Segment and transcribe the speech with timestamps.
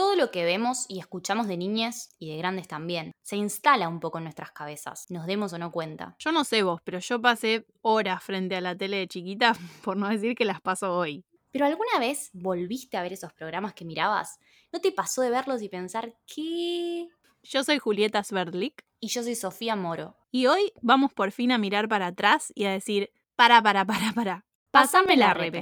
[0.00, 4.00] Todo lo que vemos y escuchamos de niñas y de grandes también se instala un
[4.00, 6.16] poco en nuestras cabezas, nos demos o no cuenta.
[6.18, 9.98] Yo no sé vos, pero yo pasé horas frente a la tele de chiquita, por
[9.98, 11.26] no decir que las paso hoy.
[11.50, 14.38] ¿Pero alguna vez volviste a ver esos programas que mirabas?
[14.72, 17.08] ¿No te pasó de verlos y pensar qué?
[17.42, 18.82] Yo soy Julieta Sverdlik.
[19.00, 20.16] Y yo soy Sofía Moro.
[20.30, 24.14] Y hoy vamos por fin a mirar para atrás y a decir, para, para, para,
[24.14, 24.46] para.
[24.70, 25.60] Pásame la repe.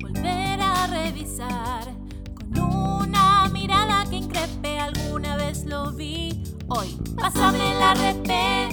[0.00, 1.73] Volver a revisar
[5.62, 6.42] Lo vi.
[6.68, 8.68] Hoy, pásame la repe.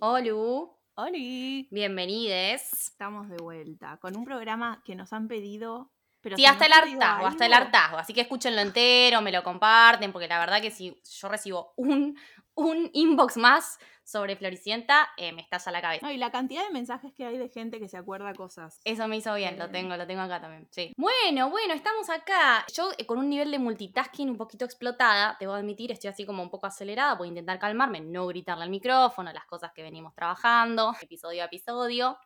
[0.00, 1.68] Olu, ¡Holi!
[1.70, 2.72] bienvenides.
[2.72, 5.92] Estamos de vuelta con un programa que nos han pedido.
[6.28, 7.98] Pero Sí, hasta el hartazgo, hasta el hartazgo.
[7.98, 12.18] Así que escúchenlo entero, me lo comparten, porque la verdad que si yo recibo un,
[12.54, 16.06] un inbox más sobre Floricienta, eh, me estalla la cabeza.
[16.06, 18.80] No, y la cantidad de mensajes que hay de gente que se acuerda cosas.
[18.84, 19.68] Eso me hizo bien, lo Eh.
[19.68, 20.66] tengo, lo tengo acá también.
[20.70, 20.94] Sí.
[20.96, 22.64] Bueno, bueno, estamos acá.
[22.74, 26.08] Yo eh, con un nivel de multitasking un poquito explotada, te voy a admitir, estoy
[26.08, 29.72] así como un poco acelerada, voy a intentar calmarme, no gritarle al micrófono, las cosas
[29.74, 32.16] que venimos trabajando, episodio a episodio.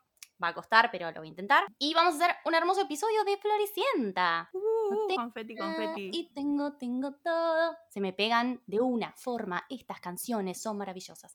[0.42, 1.64] Va a costar, pero lo voy a intentar.
[1.78, 4.50] Y vamos a hacer un hermoso episodio de Floricienta.
[4.52, 6.10] Uh, confeti, confeti.
[6.12, 7.76] Y tengo, tengo todo.
[7.88, 9.64] Se me pegan de una forma.
[9.68, 11.34] Estas canciones son maravillosas.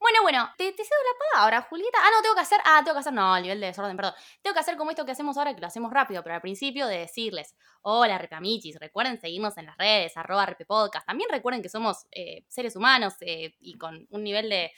[0.00, 1.98] Bueno, bueno, te, te cedo la palabra, Julieta.
[2.00, 2.60] Ah, no, tengo que hacer.
[2.64, 3.12] Ah, tengo que hacer.
[3.12, 4.14] No, a nivel de desorden, perdón.
[4.42, 6.86] Tengo que hacer como esto que hacemos ahora, que lo hacemos rápido, pero al principio
[6.86, 8.78] de decirles: Hola, repamichis.
[8.78, 11.04] Recuerden seguirnos en las redes, arroba repepodcast.
[11.06, 14.70] También recuerden que somos eh, seres humanos eh, y con un nivel de,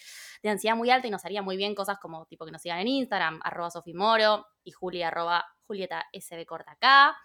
[0.42, 2.88] ansiedad muy alta y nos haría muy bien cosas como tipo que nos sigan en
[2.88, 7.16] Instagram, arroba sofimoro y juli, arroba julieta sb corta acá.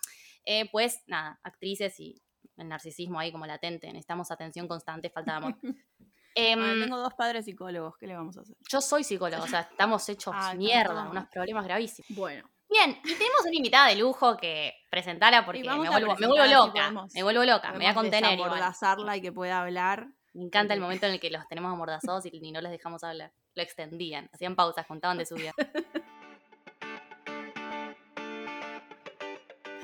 [0.44, 2.22] Eh, pues nada, actrices y
[2.58, 3.88] el narcisismo ahí como latente.
[3.88, 5.56] Necesitamos atención constante, falta de amor.
[6.36, 8.56] Em, Bueno, tengo dos padres psicólogos, ¿qué le vamos a hacer?
[8.70, 12.08] Yo soy psicóloga, o sea, estamos hechos Ah, mierda, unos problemas gravísimos.
[12.18, 16.46] Bueno, Bien, y tenemos una invitada de lujo que presentala porque me vuelvo, me vuelvo
[16.46, 16.72] si loca.
[16.74, 18.50] podemos- me vuelvo loca, me voy a contener igual.
[18.50, 20.08] desamordazarla y que pueda hablar.
[20.34, 22.72] Me encanta el porque- momento en el que los tenemos amordazados y, y no les
[22.72, 23.32] dejamos hablar.
[23.54, 25.54] Lo extendían, hacían pausas, contaban de su vida.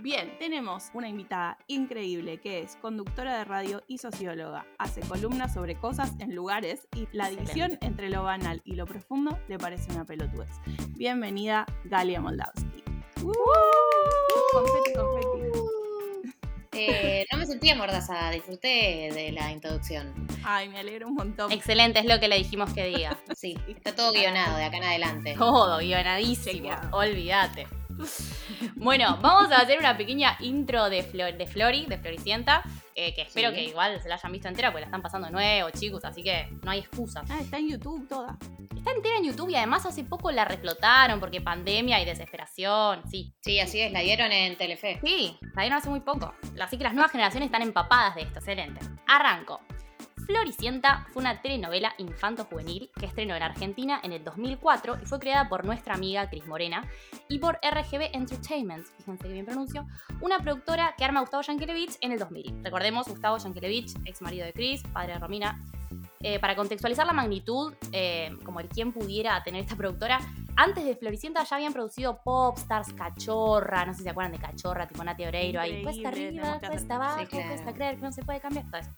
[0.02, 4.66] Bien, tenemos una invitada increíble que es conductora de radio y socióloga.
[4.80, 9.38] Hace columnas sobre cosas en lugares y la división entre lo banal y lo profundo
[9.48, 10.50] le parece una pelotudez.
[10.98, 12.84] Bienvenida, Galia Moldavsky.
[13.22, 13.32] Uh,
[14.54, 15.72] confeti, confeti.
[16.74, 20.16] Eh, no me sentí amordazada, disfruté de la introducción.
[20.44, 21.52] Ay, me alegro un montón.
[21.52, 23.20] Excelente, es lo que le dijimos que diga.
[23.36, 25.36] Sí, está todo guionado de acá en adelante.
[25.38, 26.72] Todo, guionadísimo.
[26.92, 27.68] Olvídate.
[28.76, 32.64] Bueno, vamos a hacer una pequeña intro de, Flor- de Flori, de Floricienta,
[32.96, 33.56] eh, que espero Sí.
[33.56, 36.24] que igual se la hayan visto entera, porque la están pasando de nuevo, chicos, así
[36.24, 37.22] que no hay excusa.
[37.30, 38.38] Ah, está en YouTube toda.
[38.76, 43.34] Está entera en YouTube y además hace poco la reflotaron porque pandemia y desesperación, sí.
[43.42, 45.00] Sí, así es, la dieron en Telefe.
[45.04, 46.34] Sí, la dieron hace muy poco.
[46.60, 48.80] Así que las nuevas generaciones están empapadas de esto, excelente.
[49.08, 49.62] Arranco.
[50.32, 55.50] Floricienta fue una telenovela infanto-juvenil que estrenó en Argentina en el 2004 y fue creada
[55.50, 56.86] por nuestra amiga Cris Morena
[57.28, 59.86] y por RGB Entertainment, fíjense que bien pronuncio,
[60.22, 62.64] una productora que arma a Gustavo Yankelevich en el 2000.
[62.64, 65.62] Recordemos, Gustavo Yankelevich, ex marido de Cris, padre de Romina.
[66.22, 70.20] Eh, para contextualizar la magnitud, eh, como el quién pudiera tener esta productora,
[70.56, 74.88] antes de Floricienta ya habían producido Popstars, Cachorra, no sé si se acuerdan de Cachorra,
[74.88, 77.48] tipo Nati Oreiro, ahí cuesta arriba, cuesta hacer- abajo, sí, claro.
[77.50, 78.92] cuesta creer que no se puede cambiar, todo eso.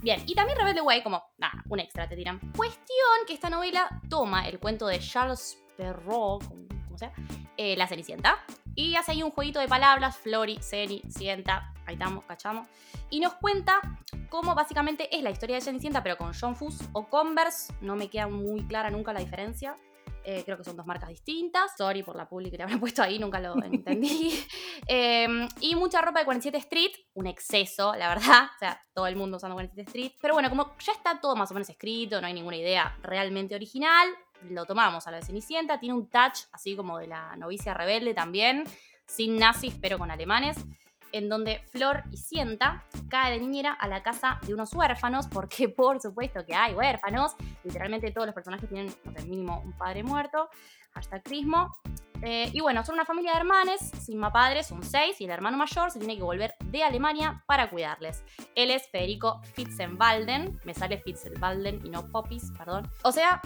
[0.00, 2.38] Bien, y también Rebelde Way como, nada, un extra te tiran.
[2.56, 7.12] Cuestión que esta novela toma el cuento de Charles Perrault, como, sea,
[7.56, 8.38] eh, La Cenicienta,
[8.76, 12.68] y hace ahí un jueguito de palabras, Flori, Ceni, Cienta, ahí estamos, cachamos,
[13.10, 13.80] y nos cuenta
[14.28, 18.08] cómo básicamente es la historia de Cenicienta, pero con John Fuss o Converse, no me
[18.08, 19.76] queda muy clara nunca la diferencia.
[20.30, 21.74] Eh, creo que son dos marcas distintas.
[21.74, 24.38] Sorry por la publi que le habrán puesto ahí, nunca lo entendí.
[24.90, 25.26] Eh,
[25.60, 28.44] y mucha ropa de 47 Street, un exceso, la verdad.
[28.54, 30.12] O sea, todo el mundo usando 47 Street.
[30.20, 33.54] Pero bueno, como ya está todo más o menos escrito, no hay ninguna idea realmente
[33.54, 34.08] original,
[34.48, 35.78] lo tomamos a la de Cenicienta.
[35.78, 38.64] Tiene un touch así como de la novicia rebelde también,
[39.06, 40.56] sin nazis, pero con alemanes.
[41.12, 45.68] En donde Flor y Cienta cae de niñera a la casa de unos huérfanos, porque
[45.76, 47.34] por supuesto que hay huérfanos.
[47.64, 50.48] Literalmente todos los personajes tienen, no sé, mínimo un padre muerto.
[50.92, 51.76] Hashtag Crismo.
[52.22, 55.30] Eh, y bueno, son una familia de hermanes, sin más padres, son seis, y el
[55.30, 58.24] hermano mayor se tiene que volver de Alemania para cuidarles.
[58.56, 62.90] Él es Federico Fitzenwalden, me sale Fitzenwalden y no Popis, perdón.
[63.04, 63.40] O sea,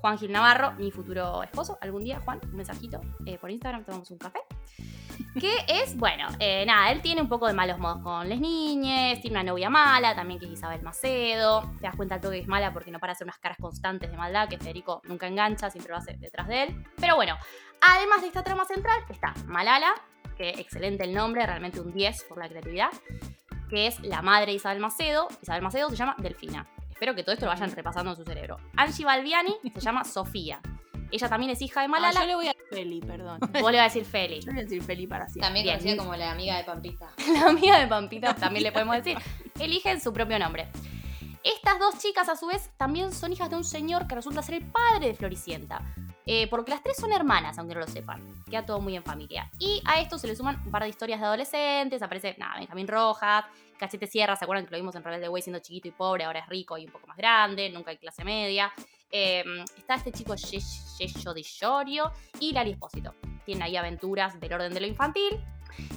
[0.00, 1.78] Juan Gil Navarro, mi futuro esposo.
[1.80, 4.40] Algún día, Juan, un mensajito eh, por Instagram, tomamos un café.
[5.38, 9.20] Que es, bueno, eh, nada, él tiene un poco de malos modos con las niñas,
[9.20, 11.62] tiene una novia mala, también que es Isabel Macedo.
[11.78, 14.16] Te das cuenta todo que es mala porque no para hacer unas caras constantes de
[14.16, 16.84] maldad que Federico nunca engancha, siempre lo hace detrás de él.
[16.96, 17.36] Pero bueno,
[17.80, 19.94] además de esta trama central está Malala,
[20.36, 22.90] que excelente el nombre, realmente un 10 por la creatividad,
[23.68, 25.28] que es la madre de Isabel Macedo.
[25.42, 26.66] Isabel Macedo se llama Delfina.
[27.00, 28.58] Espero que todo esto lo vayan repasando en su cerebro.
[28.76, 30.60] Angie Balbiani se llama Sofía.
[31.10, 32.20] Ella también es hija de Ah, Malala.
[32.20, 33.38] yo le voy a Feli, perdón.
[33.40, 34.40] Vos le vas a decir Feli.
[34.40, 35.46] Yo le voy a decir Feli para siempre.
[35.46, 35.78] También Bien.
[35.78, 37.08] conocida como la amiga de Pampita.
[37.40, 39.16] la amiga de Pampita también le podemos decir,
[39.58, 40.68] eligen su propio nombre.
[41.42, 44.56] Estas dos chicas, a su vez, también son hijas de un señor que resulta ser
[44.56, 45.80] el padre de Floricienta.
[46.26, 48.22] Eh, porque las tres son hermanas, aunque no lo sepan.
[48.44, 49.50] Queda todo muy en familia.
[49.58, 52.02] Y a esto se le suman un par de historias de adolescentes.
[52.02, 53.46] Aparece, nada, Benjamín Rojas,
[53.80, 56.24] Cachete Sierra, ¿se acuerdan que lo vimos en Rebelde Way siendo chiquito y pobre?
[56.24, 58.70] Ahora es rico y un poco más grande, nunca hay clase media.
[59.10, 59.42] Eh,
[59.76, 60.60] está este chico Ye-
[60.98, 63.14] Yello Di Llorio y Lali Espósito.
[63.44, 65.40] Tienen ahí aventuras del orden de lo infantil.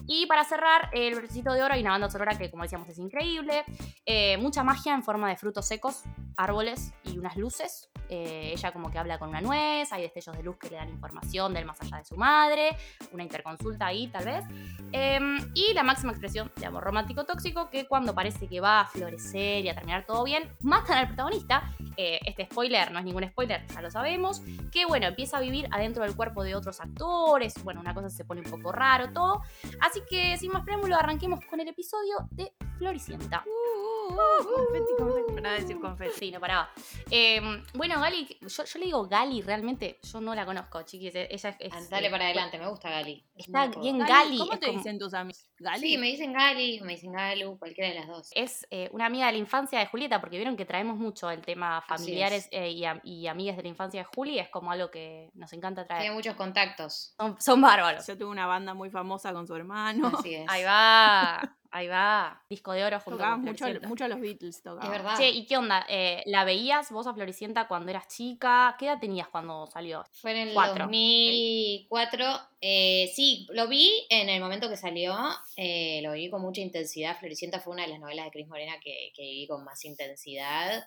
[0.08, 2.98] Y para cerrar, el Bracito de Oro y una banda sonora que, como decíamos, es
[2.98, 3.64] increíble.
[4.06, 6.04] Eh, mucha magia en forma de frutos secos,
[6.38, 7.90] árboles y unas luces.
[8.10, 10.90] Eh, ella como que habla con una nuez, hay destellos de luz que le dan
[10.90, 12.76] información del más allá de su madre,
[13.12, 14.46] una interconsulta ahí tal vez.
[14.92, 15.20] Eh,
[15.54, 19.66] y la máxima expresión de amor romántico tóxico que cuando parece que va a florecer
[19.66, 21.74] y a terminar todo bien, matan al protagonista.
[21.96, 24.42] Eh, este spoiler no es ningún spoiler, ya lo sabemos.
[24.72, 27.54] Que bueno, empieza a vivir adentro del cuerpo de otros actores.
[27.64, 29.42] Bueno, una cosa se pone un poco raro todo.
[29.80, 33.44] Así que sin más preámbulo, arranquemos con el episodio de Floricienta.
[33.46, 35.34] Uh, uh, confeti, confeti.
[35.34, 36.14] Para decir confeti.
[36.18, 36.70] Sí, no paraba.
[37.12, 37.42] Eh,
[37.74, 41.14] bueno, Gali, yo, yo le digo Gali, realmente yo no la conozco, chiquis.
[41.16, 41.74] eh, Ella es.
[41.74, 43.26] es- Dale eh, para adelante, me gusta Gali.
[43.36, 44.00] Es Está bien.
[44.00, 44.38] Gali.
[44.38, 45.44] ¿Cómo te como- dicen tus amigos?
[45.60, 45.80] ¿Gali?
[45.80, 48.30] Sí, me dicen Gali, me dicen Galu, cualquiera de las dos.
[48.34, 51.42] Es eh, una amiga de la infancia de Julieta, porque vieron que traemos mucho el
[51.42, 52.78] tema familiares es.
[52.78, 54.40] eh, y amigas de la infancia de Juli.
[54.40, 56.02] Es como algo que nos encanta traer.
[56.04, 57.14] Tiene muchos contactos.
[57.18, 58.06] Son, son bárbaros.
[58.08, 60.12] Yo tuve una banda muy famosa con su hermano.
[60.18, 60.46] Así es.
[60.48, 62.42] Ahí va, ahí va.
[62.50, 64.62] Disco de oro junto con mucho, mucho a los Beatles.
[64.64, 64.86] Tocaban.
[64.86, 65.18] Es verdad.
[65.18, 65.86] Che, ¿y qué onda?
[65.90, 68.76] Eh, ¿La veías vos a Floricienta cuando eras chica?
[68.80, 70.06] ¿Qué edad tenías cuando salió?
[70.14, 70.86] Fue en el Cuatro.
[70.86, 72.26] 2004.
[72.62, 75.16] Eh, sí, lo vi en el momento que salió.
[75.58, 77.18] eh, lo viví con mucha intensidad.
[77.20, 80.84] Floricienta fue una de las novelas de Cris Morena que, que viví con más intensidad.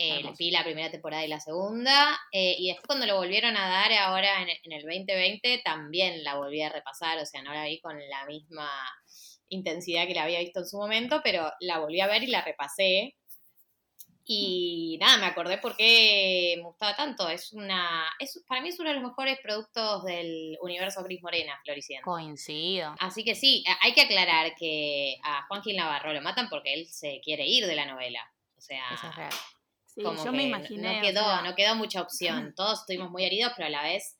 [0.00, 2.16] Eh, vi la primera temporada y la segunda.
[2.32, 6.36] eh, y después cuando lo volvieron a dar ahora en, en el 2020, también la
[6.36, 7.18] volví a repasar.
[7.18, 8.70] O sea, no la vi con la misma
[9.50, 12.42] intensidad que la había visto en su momento, pero la volví a ver y la
[12.42, 13.14] repasé.
[14.30, 17.30] Y nada, me acordé por qué me gustaba tanto.
[17.30, 18.04] Es una.
[18.18, 22.04] Es, para mí es uno de los mejores productos del universo Gris Morena, Floricienta.
[22.04, 22.94] Coincido.
[23.00, 26.86] Así que sí, hay que aclarar que a Juan Gil Navarro lo matan porque él
[26.90, 28.20] se quiere ir de la novela.
[28.56, 29.32] O sea, Eso es real.
[29.86, 30.92] Sí, como yo que me imaginé.
[30.92, 32.52] no o quedó, sea, no quedó mucha opción.
[32.56, 34.18] Todos estuvimos muy heridos, pero a la vez.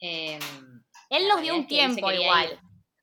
[0.00, 0.38] eh,
[1.10, 2.52] Él nos dio un tiempo igual.
[2.52, 2.58] ir.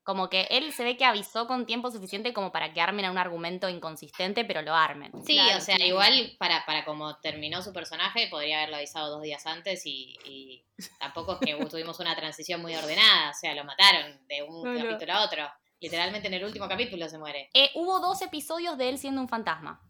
[0.08, 3.12] Como que él se ve que avisó con tiempo suficiente como para que armen a
[3.12, 5.12] un argumento inconsistente, pero lo armen.
[5.26, 5.84] Sí, Claro, o sea, sí.
[5.84, 10.64] igual para, para como terminó su personaje, podría haberlo avisado dos días antes y, y
[10.98, 14.72] tampoco es que tuvimos una transición muy ordenada, o sea, lo mataron de un No,
[14.74, 14.80] no.
[14.90, 15.44] capítulo a otro.
[15.82, 17.50] Literalmente en el último capítulo se muere.
[17.54, 19.82] Eh, hubo dos episodios de él siendo un fantasma.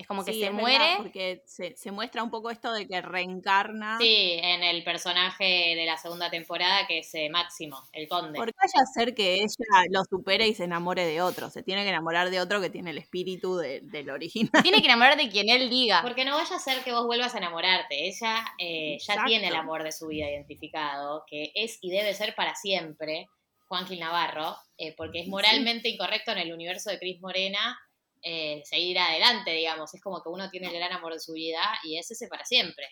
[0.00, 0.94] Es como que sí, se verdad, muere.
[0.96, 3.98] porque se, se muestra un poco esto de que reencarna.
[3.98, 8.38] Sí, en el personaje de la segunda temporada que es eh, Máximo, el conde.
[8.38, 11.50] Porque vaya a ser que ella lo supere y se enamore de otro.
[11.50, 14.62] Se tiene que enamorar de otro que tiene el espíritu de- del original.
[14.62, 16.00] Tiene que enamorar de quien él diga.
[16.00, 18.06] Porque no vaya a ser que vos vuelvas a enamorarte.
[18.08, 22.34] Ella eh, ya tiene el amor de su vida identificado, que es y debe ser
[22.34, 23.26] para siempre
[23.68, 27.78] Juan Gil Navarro, eh, porque es moralmente incorrecto en el universo de Cris Morena
[28.22, 29.92] eh, seguir adelante, digamos.
[29.94, 32.44] Es como que uno tiene el gran amor de su vida y es ese para
[32.44, 32.86] siempre.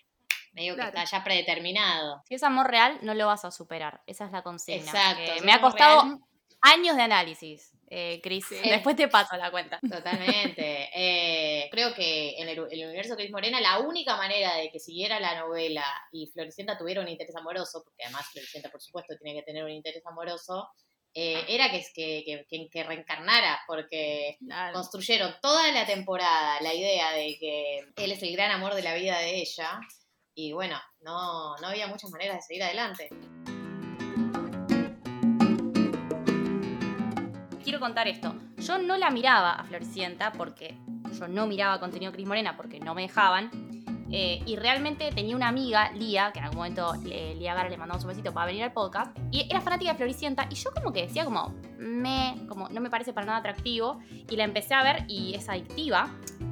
[0.52, 0.92] Me digo Claro.
[0.92, 2.22] que está ya predeterminado.
[2.26, 4.00] Si es amor real, no lo vas a superar.
[4.06, 4.90] Esa es la consigna.
[4.90, 6.18] Exacto, si me ha costado real-
[6.62, 8.46] años de análisis, eh, Chris.
[8.48, 8.56] Sí.
[8.90, 9.78] Después te paso la cuenta.
[9.80, 10.88] Totalmente.
[10.94, 14.80] Eh, creo que en el, el universo de Cris Morena la única manera de que
[14.80, 19.38] siguiera la novela y Floricienta tuviera un interés amoroso, porque además Floricienta por supuesto tiene
[19.38, 20.68] que tener un interés amoroso,
[21.20, 24.72] eh, era que, que, que, que- que reencarnara, porque Claro.
[24.74, 28.94] construyeron toda la temporada la idea de que él es el gran amor de la
[28.94, 29.80] vida de ella
[30.34, 33.08] y bueno, no, no había muchas maneras de seguir adelante.
[37.62, 38.34] Quiero contar esto.
[38.58, 40.76] Yo no la miraba a Floricienta porque
[41.18, 43.50] yo no miraba contenido Cris Morena porque no me dejaban.
[44.10, 48.04] Eh, y realmente tenía una amiga, Lía, que en algún momento Lía Gara le mandamos
[48.04, 51.02] un besito para venir al podcast, y era fanática de Floricienta, y yo como que
[51.02, 55.04] decía como, me, como no me parece para nada atractivo, y la empecé a ver
[55.08, 56.08] y es adictiva.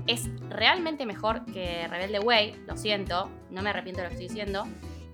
[0.07, 4.29] Es realmente mejor que Rebelde Way, lo siento, no me arrepiento de lo que estoy
[4.29, 4.65] diciendo.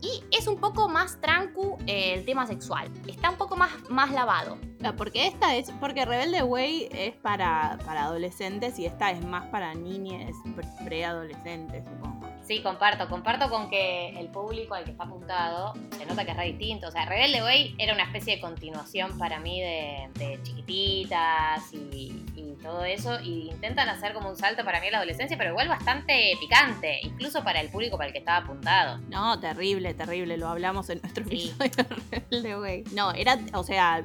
[0.02, 2.90] Y es un poco más trancu eh, el tema sexual.
[3.06, 4.58] Está un poco más, más lavado.
[4.96, 9.74] Porque esta es, porque Rebelde Way es para, para adolescentes y esta es más para
[9.74, 12.28] niñes pre- preadolescentes, supongo.
[12.44, 16.36] Sí, comparto, comparto con que el público al que está apuntado se nota que es
[16.36, 16.88] re distinto.
[16.88, 22.24] O sea, Rebelde Way era una especie de continuación para mí de, de chiquititas y,
[22.34, 23.20] y todo eso.
[23.20, 26.98] Y intentan hacer como un salto para mí a la adolescencia, pero igual bastante picante,
[27.02, 28.98] incluso para el público para el que estaba apuntado.
[29.08, 30.36] No, terrible, terrible.
[30.36, 31.54] Lo hablamos en nuestro Sí.
[31.60, 31.70] episodio
[32.10, 32.84] de Rebelde Way.
[32.92, 34.04] No, era, o sea,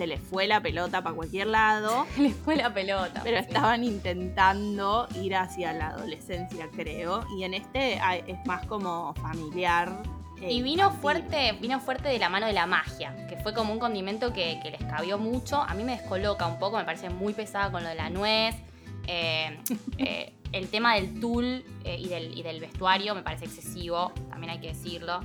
[0.00, 3.20] se les fue la pelota para cualquier lado, Le fue la pelota.
[3.22, 7.22] pero estaban intentando ir hacia la adolescencia, creo.
[7.36, 9.92] Y en este es más como familiar.
[10.40, 11.00] Y vino infantil.
[11.02, 14.58] fuerte, vino fuerte de la mano de la magia, que fue como un condimento que,
[14.62, 15.60] que les cabió mucho.
[15.60, 18.56] A mí me descoloca un poco, me parece muy pesada con lo de la nuez.
[19.06, 19.58] Eh,
[19.98, 24.52] eh, el tema del tul eh, y, del, y del vestuario me parece excesivo, también
[24.52, 25.20] hay que decirlo.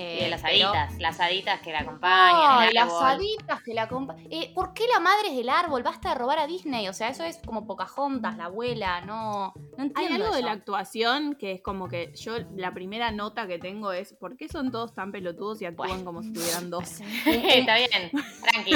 [0.00, 2.74] Eh, las pero- haditas, las haditas que la acompañan.
[2.74, 4.26] Las haditas que la acompañan.
[4.30, 5.82] Eh, ¿Por qué la madre es del árbol?
[5.82, 6.88] Basta de robar a Disney.
[6.88, 9.00] O sea, eso es como Pocahontas, la abuela.
[9.02, 13.10] No, no Hay entiendo algo de la actuación que es como que yo, la primera
[13.10, 16.04] nota que tengo es ¿por qué son todos tan pelotudos y actúan Bueno.
[16.04, 17.04] como si tuvieran 12?
[17.26, 18.10] Está bien,
[18.42, 18.74] tranqui.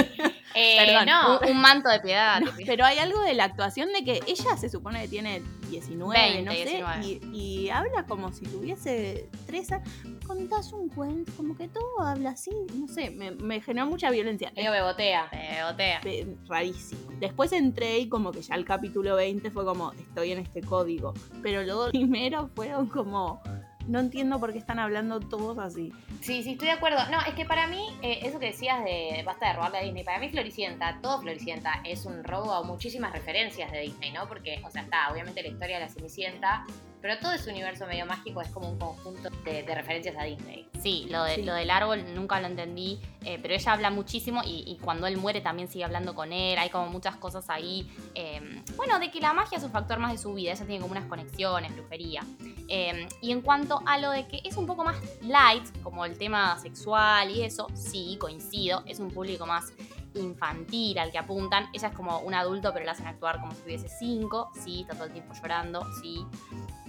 [0.53, 2.41] Eh, Perdón, no, Un, un manto de piedad.
[2.65, 5.41] Pero hay algo de la actuación de que ella se supone que tiene
[5.75, 7.05] 19, 20, no sé, 19.
[7.05, 9.89] Y, y habla como si tuviese 3 años.
[10.25, 14.51] Contás un cuento, como que todo habla así, no sé, me, me generó mucha violencia.
[14.55, 15.29] medio bebotea.
[15.29, 16.01] Pegotea.
[16.03, 17.11] Eh, rarísimo.
[17.19, 21.13] Después entré y como que ya el capítulo 20 fue como, estoy en este código.
[21.43, 23.41] Pero luego primero fueron como,
[23.87, 25.91] no entiendo por qué están hablando todos así.
[26.21, 26.99] Sí, sí, estoy de acuerdo.
[27.11, 30.03] No, es que para mí, eh, eso que decías de basta de robarle a Disney,
[30.03, 34.27] para mí Floricienta, todo Floricienta es un robo a muchísimas referencias de Disney, ¿no?
[34.27, 36.65] Porque, o sea, está obviamente la historia de la Cenicienta,
[37.01, 40.67] pero todo ese universo medio mágico es como un conjunto de, de referencias a Disney.
[40.81, 41.43] Sí, lo, de- Sí.
[41.43, 45.17] lo del árbol nunca lo entendí, eh, pero ella habla muchísimo y, y cuando él
[45.17, 47.89] muere también sigue hablando con él, hay como muchas cosas ahí.
[48.15, 50.81] eh, bueno, de que la magia es un factor más de su vida, ella tiene
[50.81, 52.21] como unas conexiones, brujería.
[52.67, 56.17] Eh, y en cuanto a lo de que es un poco más light, como el
[56.17, 59.71] tema sexual y eso, sí, coincido, es un público más
[60.19, 61.67] infantil al que apuntan.
[61.73, 64.93] Ella es como un adulto, pero la hacen actuar como si tuviese cinco, sí, está
[64.93, 66.25] todo el tiempo llorando, sí.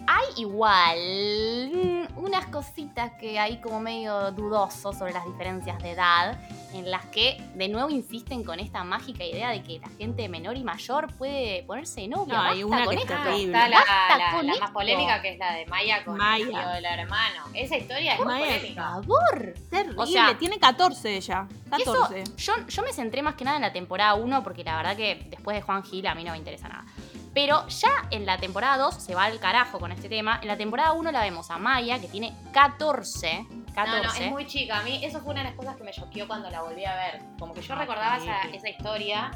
[0.06, 0.99] Hay igual
[1.73, 6.40] mm, unas cositas que hay como medio dudoso sobre las diferencias de edad,
[6.76, 10.56] en las que de nuevo insisten con esta mágica idea de que la gente menor
[10.56, 12.35] y mayor puede ponerse de novia.
[12.35, 13.23] No, hay una con que es esto.
[13.25, 13.45] terrible.
[13.47, 16.45] Está la, Basta la- con la más polémica que es la de Maya con Maya.
[16.45, 17.42] el tío del hermano.
[17.54, 18.83] Esa historia es muy Maya, Por polémica.
[18.83, 19.54] favor.
[19.71, 21.47] Terrible, O sea- tiene 14 ella.
[21.78, 22.25] Y eso, 14.
[22.37, 25.26] yo, yo me centré más que nada en la temporada 1 porque la verdad que
[25.30, 26.85] después de Juan Gil a mí no me interesa nada.
[27.35, 30.38] Pero ya en la temporada 2 se va al carajo con este tema.
[30.40, 33.47] En la temporada 1 la vemos a Maya, que tiene 14.
[33.76, 34.02] 14.
[34.02, 34.78] No, no, es muy chica.
[34.78, 36.97] A mí eso fue una de las cosas que me choqueó cuando la volví a
[36.97, 37.21] ver.
[37.38, 39.30] Como que yo recordaba esa, esa historia,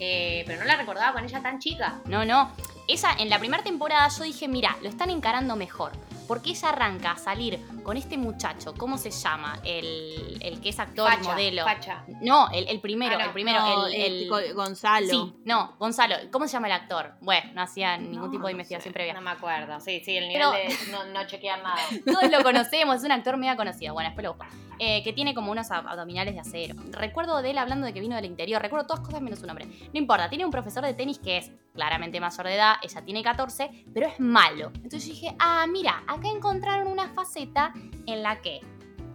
[0.00, 2.00] eh, pero no la recordaba con ella tan chica.
[2.06, 2.50] No, no.
[2.88, 5.92] Ella, en la primera temporada yo dije, mira, lo están encarando mejor.
[6.26, 9.58] Porque ella arranca a salir con este muchacho, ¿cómo se llama?
[9.64, 11.64] El, el que es actor modelo.
[11.64, 12.04] facha.
[12.22, 13.24] No, el, el primero, Ah, no.
[13.26, 15.06] el primero, No, el, el- Go- Gonzalo.
[15.08, 16.16] Sí, no, Gonzalo.
[16.30, 17.14] ¿Cómo se llama el actor?
[17.20, 18.94] Bueno, no hacía ningún No, tipo de investigación sé.
[18.94, 19.14] previa.
[19.14, 19.78] No me acuerdo.
[19.80, 21.76] Sí, sí, el nivel Pero- de no, no chequear nada.
[22.04, 23.94] Todos lo conocemos, es un actor mega conocido.
[23.94, 24.36] Bueno, después lo.
[24.80, 26.74] Eh, que tiene como unos ab- abdominales de acero.
[26.90, 28.60] Recuerdo de él hablando de que vino del interior.
[28.60, 29.66] Recuerdo todas cosas menos su nombre.
[29.66, 32.74] No importa, tiene un profesor de tenis que es claramente mayor de edad.
[32.82, 34.72] Ella tiene 14, pero es malo.
[34.74, 37.72] Entonces yo dije, ah, mira, acá encontraron una faceta
[38.06, 38.60] en la que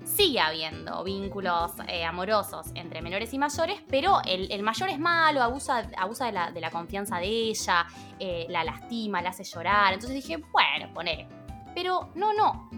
[0.03, 5.41] sigue habiendo vínculos eh, amorosos entre menores y mayores, pero el, el mayor es malo,
[5.41, 7.85] abusa, abusa de, la, de la confianza de ella,
[8.19, 9.93] eh, la lastima, la hace llorar.
[9.93, 11.27] Entonces dije, bueno, ponele.
[11.75, 12.69] Pero no, no.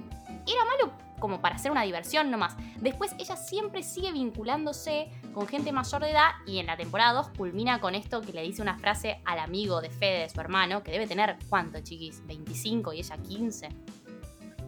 [0.46, 2.58] Era malo como para hacer una diversión nomás.
[2.82, 7.30] Después ella siempre sigue vinculándose con gente mayor de edad y en la temporada 2
[7.38, 10.84] culmina con esto que le dice una frase al amigo de Fede, de su hermano,
[10.84, 12.22] que debe tener, ¿cuánto, chiquis?
[12.28, 13.70] ¿25 y ella 15?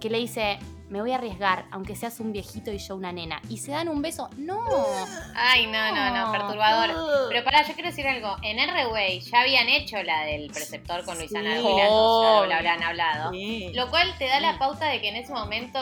[0.04, 3.42] Que le dice, me voy a arriesgar, aunque seas un viejito y yo una nena.
[3.48, 4.30] Y se dan un beso.
[4.36, 4.60] No.
[5.34, 7.30] Ay, no, no, no, perturbador.
[7.30, 8.36] Pero pará, yo quiero decir algo.
[8.42, 11.64] En R-Way ya habían hecho la del preceptor con Luisana Sí.
[11.64, 12.46] Dávila, no, ya Obvio.
[12.50, 13.32] lo habrán hablado.
[13.32, 13.72] Sí.
[13.74, 15.80] Lo cual te da la pauta de que en ese momento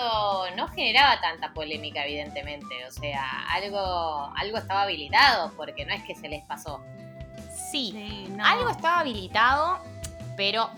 [0.56, 2.86] no generaba tanta polémica, evidentemente.
[2.88, 6.80] O sea, algo, algo estaba habilitado, porque no es que se les pasó.
[7.72, 7.90] Sí.
[7.92, 8.46] Sí, no.
[8.46, 9.80] Algo estaba habilitado,
[10.38, 10.70] pero,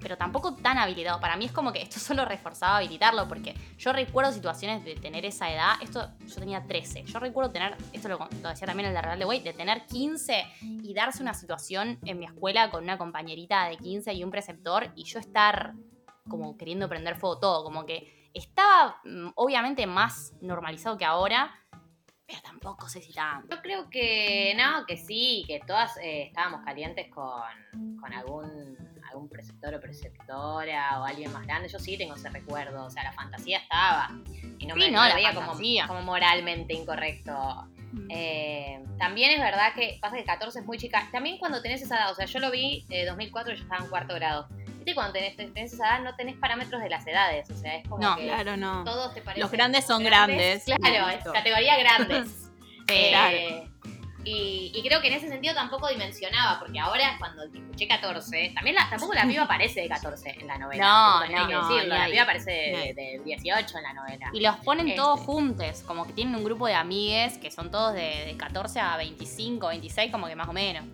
[0.00, 1.20] pero tampoco tan habilitado.
[1.20, 5.24] Para mí es como que esto solo reforzaba habilitarlo, porque yo recuerdo situaciones de tener
[5.24, 5.74] esa edad.
[5.80, 7.04] Esto yo tenía 13.
[7.04, 9.86] Yo recuerdo tener, esto lo, lo decía también el de Real de Way, de tener
[9.86, 10.44] 15
[10.82, 14.90] y darse una situación en mi escuela con una compañerita de 15 y un preceptor
[14.94, 15.74] y yo estar
[16.28, 17.64] como queriendo prender fuego todo.
[17.64, 21.58] Como que estaba mm, obviamente más normalizado que ahora.
[22.26, 23.54] pero tampoco sé si tanto.
[23.54, 28.76] Yo creo que no, que sí, que todas eh, estábamos calientes con, con algún,
[29.12, 31.68] algún preceptor o preceptora o alguien más grande.
[31.68, 34.10] Yo sí tengo ese recuerdo, o sea, la fantasía estaba.
[34.58, 35.52] Y no Sí, me no, la veía como,
[35.86, 37.68] como moralmente incorrecto.
[37.92, 38.08] Mm.
[38.10, 41.08] Eh, también es verdad que pasa que 14 es muy chica.
[41.12, 43.84] También cuando tenés esa edad, o sea, yo lo vi en 2004 y yo estaba
[43.84, 44.48] en cuarto grado.
[44.76, 47.86] Viste, cuando tenés, tenés esa edad no tenés parámetros de las edades, o sea, es
[47.88, 48.82] como No, que Claro, no.
[48.84, 50.64] todos te parecen Los grandes son grandes.
[50.64, 52.28] Claro, es categoría grandes.
[52.88, 53.68] Sí, Eh,
[54.24, 58.76] y, y creo que en ese sentido tampoco dimensionaba, porque ahora cuando escuché 14, también
[58.76, 60.84] la, tampoco la piba parece de 14 en la novela.
[60.84, 64.30] No, también hay que no, decirlo, la piba parece de, de 18 en la novela.
[64.32, 65.00] Y los ponen Este.
[65.00, 68.80] todos juntos, como que tienen un grupo de amigues que son todos de, de 14
[68.80, 70.84] a 25, 26, como que más o menos.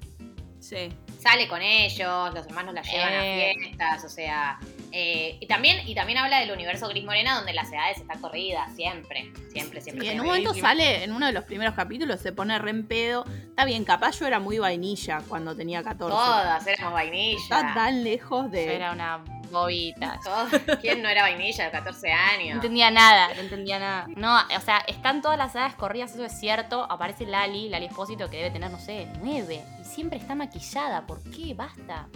[0.69, 3.55] Sale con ellos, los hermanos la llevan a eh.
[3.59, 4.59] fiestas, o sea.
[4.93, 8.75] Eh, y, también, y también habla del universo Gris Morena, donde las edades están corridas,
[8.75, 10.07] siempre, siempre, siempre.
[10.07, 12.87] Y en un momento sale, en uno de los primeros capítulos, se pone re en
[12.87, 13.25] pedo.
[13.27, 16.15] Está bien, capaz yo era muy vainilla cuando tenía 14.
[16.15, 17.39] Todas éramos vainilla.
[17.43, 18.67] Está tan lejos de.
[18.67, 20.21] Yo era una bobita.
[20.81, 22.49] ¿Quién no era vainilla de 14 años?
[22.49, 24.07] No entendía nada, no entendía nada.
[24.17, 26.87] No, o sea, están todas las edades corridas, eso es cierto.
[26.91, 29.63] Aparece Lali, Lali Espósito, que debe tener, no sé, 9
[29.99, 31.05] siempre está maquillada.
[31.09, 31.55] ¿Por qué?
[31.55, 32.07] Basta.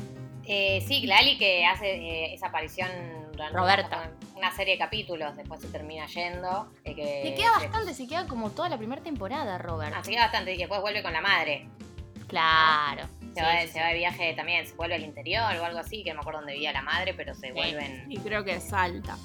[0.45, 2.89] Eh, sí, Lali que hace eh, esa aparición
[3.33, 4.09] durante Roberta.
[4.37, 6.71] una serie de capítulos, después se termina yendo.
[6.85, 9.95] eh, que Le queda se- bastante, se queda como toda la primera temporada, Robert.
[9.97, 11.67] Ah, se queda bastante y después vuelve con la madre.
[12.29, 13.09] Claro.
[13.35, 13.79] Se, Sí, va, sí, se sí.
[13.81, 16.39] va de viaje también, se vuelve al interior o algo así, que no me acuerdo
[16.41, 18.07] dónde vivía la madre, pero se vuelven.
[18.09, 19.17] Y creo que salta.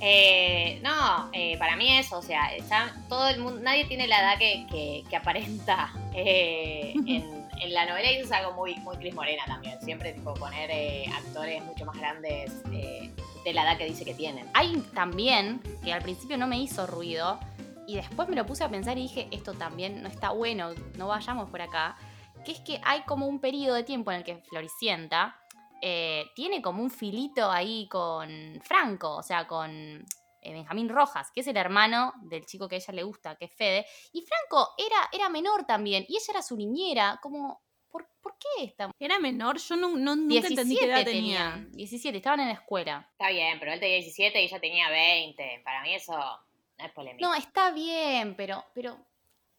[0.00, 4.20] Eh, no, eh, para mí eso, o sea, está todo el mundo, nadie tiene la
[4.20, 8.76] edad que, que- que aparenta eh, en, en la novela y eso es algo muy,
[8.76, 9.80] muy Cris Morena también.
[9.80, 13.10] Siempre tipo poner eh, actores mucho más grandes eh,
[13.44, 14.48] de la edad que dice que tienen.
[14.54, 17.38] Hay también, que al principio no me hizo ruido,
[17.86, 21.08] y después me lo puse a pensar y dije, esto también no está bueno, no
[21.08, 21.96] vayamos por acá,
[22.44, 25.36] que es que hay como un periodo de tiempo en el que Floricienta
[25.82, 28.30] eh, tiene como un filito ahí con
[28.62, 30.04] Franco, o sea, con
[30.52, 33.54] Benjamín Rojas, que es el hermano del chico que a ella le gusta, que es
[33.54, 37.62] Fede, y Franco era, era menor también, y ella era su niñera, como...
[37.90, 41.52] ¿Por, por qué esta Era menor, yo no, no- nunca entendí qué 17 edad tenía.
[41.52, 43.08] tenían, 17, estaban en la escuela.
[43.12, 45.62] Está bien, pero él tenía 17 y ella tenía 20.
[45.64, 47.24] Para mí eso no es polémico.
[47.24, 48.98] No, está bien, pero, pero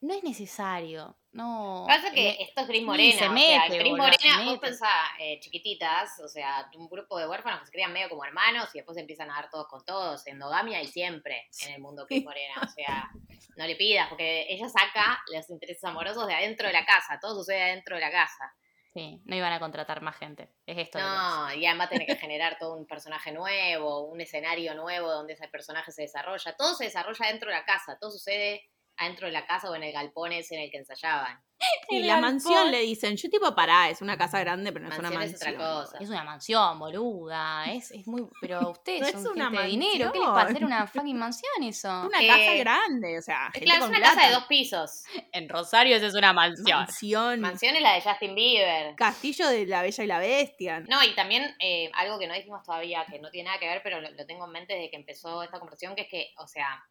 [0.01, 1.15] no es necesario.
[1.35, 1.83] No.
[1.85, 3.19] Pasa que Le- esto es Gris Sí, Morena.
[3.19, 6.87] se o mete, sea, Gris boluda, Morena, se vos pensás, eh, chiquititas, o sea, un
[6.87, 9.67] grupo de huérfanos que se crían medio como hermanos y después empiezan a dar todos
[9.67, 12.53] con todos, endogamia y siempre en el mundo Gris Morena.
[12.63, 13.09] O sea,
[13.57, 17.35] no le pidas, porque ella saca los intereses amorosos de adentro de la casa, todo
[17.35, 18.53] sucede adentro de la casa.
[18.93, 20.47] Sí, no iban a contratar más gente.
[20.65, 20.99] Es esto.
[20.99, 25.49] No, y además tiene que generar todo un personaje nuevo, un escenario nuevo donde ese
[25.49, 26.55] personaje se desarrolla.
[26.55, 29.83] Todo se desarrolla dentro de la casa, todo sucede adentro de la casa o en
[29.83, 31.39] el galpón ese en el que ensayaban.
[31.89, 32.31] Y la galpón.
[32.31, 35.35] mansión le dicen, yo tipo, pará, es una casa grande, pero no es una Mansión
[35.35, 35.97] es otra cosa.
[35.99, 37.71] Es una mansión, boluda.
[37.71, 38.27] Es, es muy.
[38.41, 40.11] Pero ustedes No es son una gente de dinero.
[40.11, 40.47] ¿Qué les pasa?
[40.49, 41.87] hacer una fucking mansión eso?
[42.07, 44.27] Una Eh, casa grande, o sea, gente Claro, es con una casa plata.
[44.29, 45.03] de dos pisos.
[45.31, 46.79] En Rosario esa es una mansión.
[46.79, 48.95] Mansión, Mansión es la de Justin Bieber.
[48.95, 50.79] castillo de la Bella y la Bestia.
[50.81, 53.81] No, y también eh, algo que no dijimos todavía, que no tiene nada que ver,
[53.83, 56.47] pero lo, lo tengo en mente desde que empezó esta conversación, que es que, o
[56.47, 56.83] sea,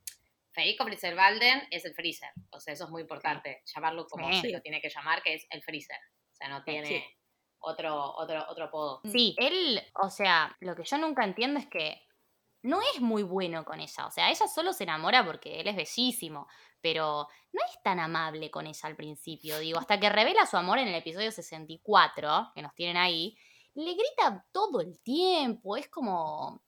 [0.54, 2.30] Federico Freezer-Walden es el freezer.
[2.50, 4.40] O sea, eso es muy importante, llamarlo como Sí.
[4.40, 5.98] se lo tiene que llamar, que es el freezer.
[6.32, 7.02] O sea, no tiene Sí.
[7.58, 9.00] otro, otro, otro apodo.
[9.04, 12.00] Sí, él, o sea, lo que yo nunca entiendo es que
[12.62, 14.06] no es muy bueno con ella.
[14.06, 16.46] O sea, ella solo se enamora porque él es bellísimo,
[16.80, 19.58] pero no es tan amable con ella al principio.
[19.58, 23.36] Digo, hasta que revela su amor en el episodio 64, que nos tienen ahí,
[23.74, 25.76] le grita todo el tiempo.
[25.76, 26.63] Es como.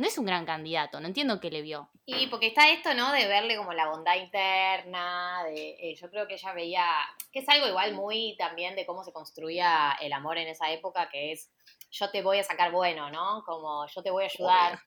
[0.00, 1.90] No es un gran candidato, no entiendo qué le vio.
[2.06, 3.12] Y porque está esto, ¿no?
[3.12, 6.86] De verle como la bondad interna, de, eh, yo creo que ella veía,
[7.30, 11.10] que es algo igual muy también de cómo se construía el amor en esa época,
[11.10, 11.50] que es,
[11.90, 13.42] yo te voy a sacar bueno, ¿no?
[13.44, 14.80] Como yo te voy a ayudar,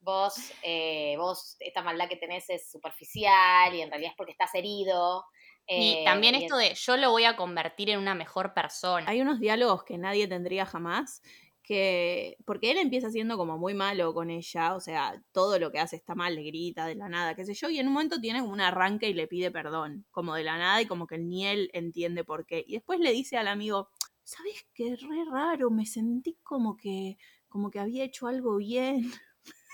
[0.00, 4.54] vos, eh, vos, esta maldad que tenés es superficial y en realidad es porque estás
[4.54, 5.26] herido.
[5.66, 8.54] Y eh, también y esto es- de yo lo voy a convertir en una mejor
[8.54, 9.10] persona.
[9.10, 11.22] Hay unos diálogos que nadie tendría jamás,
[11.64, 15.80] que porque él empieza siendo como muy malo con ella, o sea, todo lo que
[15.80, 18.20] hace está mal, le grita de la nada, qué sé yo, y en un momento
[18.20, 21.18] tiene como un arranque y le pide perdón, como de la nada y como que
[21.18, 22.64] ni él entiende por qué.
[22.66, 23.88] Y después le dice al amigo,
[24.22, 24.96] ¿sabes qué?
[24.96, 27.16] Re raro, me sentí como que,
[27.48, 29.10] como que había hecho algo bien.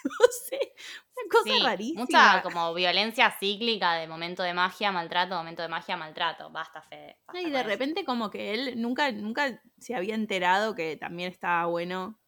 [0.21, 0.59] no sé,
[1.17, 2.01] una cosa Sí, rarísima.
[2.03, 6.51] Mucha como violencia cíclica de momento de magia, maltrato, momento de magia, maltrato.
[6.51, 7.19] Basta, Fede.
[7.27, 7.69] basta y de eso.
[7.69, 12.19] repente como que él nunca, nunca se había enterado que también estaba bueno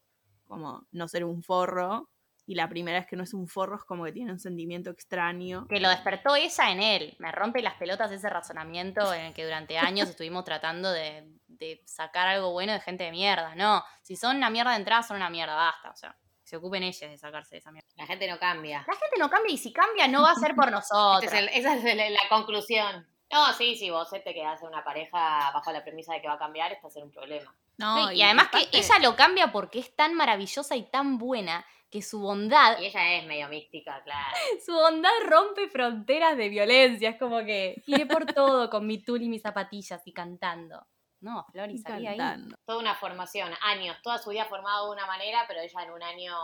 [0.47, 2.09] como no ser un forro.
[2.45, 4.91] Y la primera es que no es un forro, es como que tiene un sentimiento
[4.91, 5.67] extraño.
[5.69, 7.17] Que lo despertó ella en él.
[7.21, 11.81] Me rompe las pelotas ese razonamiento en el que durante años estuvimos tratando de, de
[11.87, 13.55] sacar algo bueno de gente de mierda.
[13.55, 15.91] No, si son una mierda de entrada, son una mierda, basta.
[15.93, 16.17] O sea,
[16.53, 17.89] se ocupen ellas de sacarse de esa mierda.
[17.97, 18.85] La gente no cambia.
[18.87, 21.23] La gente no cambia y si cambia no va a ser por nosotros.
[21.33, 23.07] Este es el- esa es el- la conclusión.
[23.33, 26.35] No, sí, si vos te quedás en una pareja bajo la premisa de que va
[26.35, 27.55] a cambiar, está a ser un problema.
[27.79, 32.03] No, y, además que ella lo cambia porque es tan maravillosa y tan buena que
[32.03, 34.35] su bondad, Y ella es medio mística, claro.
[34.67, 37.09] su bondad rompe fronteras de violencia.
[37.09, 40.87] Es como que iré por todo con mi tul y mis zapatillas y cantando.
[41.23, 42.19] No, Flori, salí ahí.
[42.65, 46.03] Toda una formación, años, toda su vida formada de una manera, pero ella en un
[46.03, 46.35] año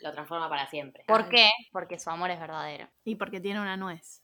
[0.00, 1.04] lo transforma para siempre.
[1.06, 1.50] ¿Por qué?
[1.70, 2.88] Porque su amor es verdadero.
[3.04, 4.22] Y porque tiene una nuez.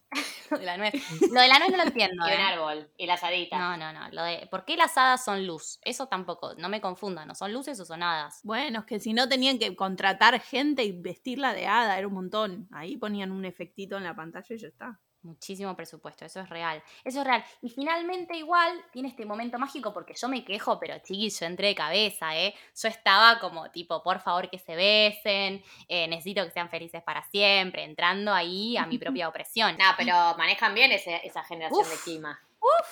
[0.50, 2.24] Lo de la nuez, lo de la nuez no lo entiendo.
[2.28, 2.42] Y un ¿eh?
[2.42, 3.58] árbol, y las haditas.
[3.58, 4.08] No, no, no.
[4.12, 5.78] Lo de, ¿Por qué las hadas son luz?
[5.82, 8.40] Eso tampoco, no me confundan, ¿no son luces o son hadas?
[8.44, 12.14] Bueno, es que si no tenían que contratar gente y vestirla de hada, era un
[12.14, 12.68] montón.
[12.72, 15.00] Ahí ponían un efectito en la pantalla y ya está.
[15.28, 16.82] Muchísimo presupuesto, eso es real.
[17.04, 17.44] Eso es real.
[17.60, 21.68] Y finalmente igual tiene este momento mágico porque yo me quejo, pero chiquis, yo entré
[21.68, 22.54] de cabeza, ¿eh?
[22.80, 27.22] Yo estaba como tipo, por favor que se besen, eh, necesito que sean felices para
[27.24, 29.76] siempre, entrando ahí a mi propia opresión.
[29.78, 31.90] No, pero manejan bien ese- esa generación Uf.
[31.90, 32.40] de Kima.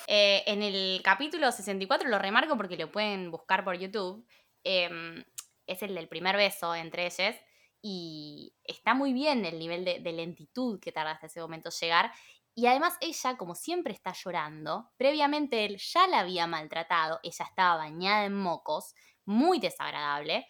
[0.06, 4.24] Eh, en el capítulo 64 lo remarco porque lo pueden buscar por YouTube.
[4.62, 5.24] em,
[5.66, 7.34] es el del primer beso entre ellos.
[7.88, 12.10] Y está muy bien el nivel de, de lentitud que tarda hasta ese momento llegar.
[12.52, 17.76] Y además ella, como siempre está llorando, previamente él ya la había maltratado, ella estaba
[17.76, 18.92] bañada en mocos,
[19.24, 20.48] muy desagradable.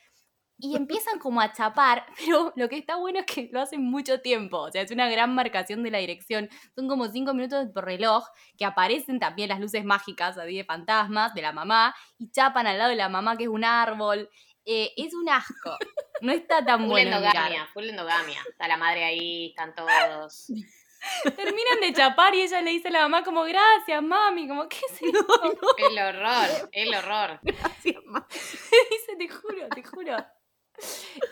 [0.58, 4.22] Y empiezan como a chapar, pero lo que está bueno es que lo hacen mucho
[4.22, 6.48] tiempo, o sea, es una gran marcación de la dirección.
[6.74, 8.24] Son como cinco minutos por reloj
[8.56, 12.78] que aparecen también las luces mágicas, así de fantasmas, de la mamá, y chapan al
[12.78, 14.30] lado de la mamá, que es un árbol.
[14.66, 15.78] Eh, es un asco.
[16.20, 17.16] No está tan Full bueno.
[17.18, 17.34] mirar.
[17.36, 18.42] endogamia, full endogamia.
[18.50, 20.46] Está la madre ahí, están todos.
[21.36, 24.78] Terminan de chapar y ella le dice a la mamá como, gracias, mami, como, ¿qué
[24.78, 25.76] es esto?
[25.78, 27.38] El horror, el horror.
[27.42, 28.26] Gracias, ma.
[28.28, 30.16] dice, te juro, te juro.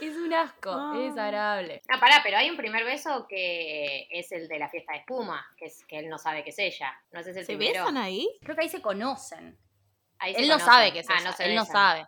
[0.00, 0.92] Es un asco, Ah.
[0.96, 1.82] es desagradable.
[1.90, 5.44] No, pará, pero hay un primer beso que es el de la fiesta de espuma,
[5.58, 6.94] que es que él no sabe que es ella.
[7.12, 7.80] No sé si es el ¿Se primero.
[7.84, 8.28] besan ahí?
[8.42, 9.58] Creo que ahí se conocen.
[10.18, 10.72] Ahí se Él no conocen.
[10.72, 12.06] sabe que es Ah, ella, no se él no sabe.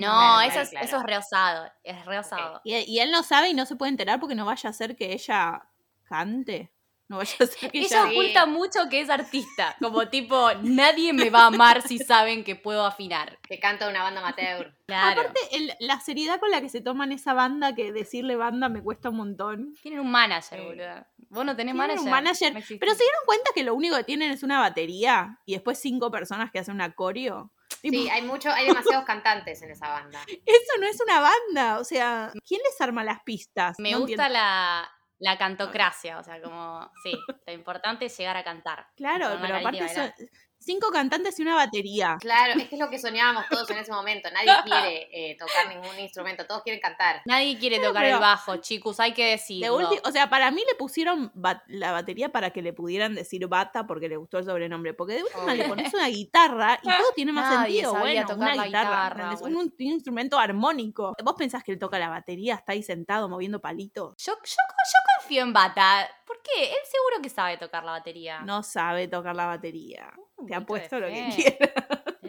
[0.00, 0.86] No, Claro, eso, es, claro.
[0.86, 2.60] eso es reosado, es reosado.
[2.64, 4.96] Y, y él no sabe y no se puede enterar porque no vaya a ser
[4.96, 5.62] que ella
[6.04, 6.72] cante.
[7.10, 8.10] No vaya a ser que Ella ella...
[8.10, 12.54] Oculta mucho que es artista, como tipo, nadie me va a amar si saben que
[12.54, 13.38] puedo afinar.
[13.48, 14.76] Que canta una banda amateur.
[14.86, 15.22] Claro.
[15.22, 18.82] Aparte, el- la seriedad con la que se toman esa banda, que decirle banda me
[18.82, 19.74] cuesta un montón.
[19.82, 20.64] Tienen un manager, Sí.
[20.66, 21.06] boludo.
[21.30, 22.04] Vos no tenés Tienen manager.
[22.04, 22.60] un manager, no.
[22.78, 26.10] Pero se dieron cuenta que lo único que tienen es una batería y después cinco
[26.10, 27.50] personas que hacen una coreo.
[27.80, 30.20] Sí, hay mucho, hay demasiados cantantes en esa banda.
[30.46, 31.78] Eso no es una banda.
[31.78, 33.76] O sea, ¿quién les arma las pistas?
[33.78, 34.32] Me No gusta entiendo.
[34.34, 37.12] la, la cantocracia, o sea, como, sí,
[37.46, 38.86] lo importante es llegar a cantar.
[38.96, 40.12] Claro, pero aparte son.
[40.60, 42.16] Cinco cantantes y una batería.
[42.20, 44.28] Claro, es que es lo que soñábamos todos en ese momento.
[44.30, 47.22] Nadie quiere eh, tocar ningún instrumento, todos quieren cantar.
[47.24, 49.78] Nadie quiere tocar pero- el bajo, chicos, hay que De decirlo.
[49.80, 53.46] ulti- o sea, para mí le pusieron ba- la batería para que le pudieran decir
[53.46, 54.94] bata porque le gustó el sobrenombre.
[54.94, 57.92] Porque de última le pones una guitarra y todo tiene más Nadie sentido.
[57.92, 59.36] sabía Bueno, tocar una la guitarra.
[59.40, 59.58] bueno.
[59.60, 61.14] Un, un instrumento armónico.
[61.24, 62.54] ¿Vos pensás que él toca la batería?
[62.56, 64.14] Está ahí sentado moviendo palitos.
[64.18, 66.08] Yo, yo, yo confío en Bata.
[66.26, 66.70] ¿Por qué?
[66.70, 68.40] Él seguro que sabe tocar la batería.
[68.40, 70.10] No sabe tocar la batería.
[70.46, 71.58] Te apuesto lo que fe.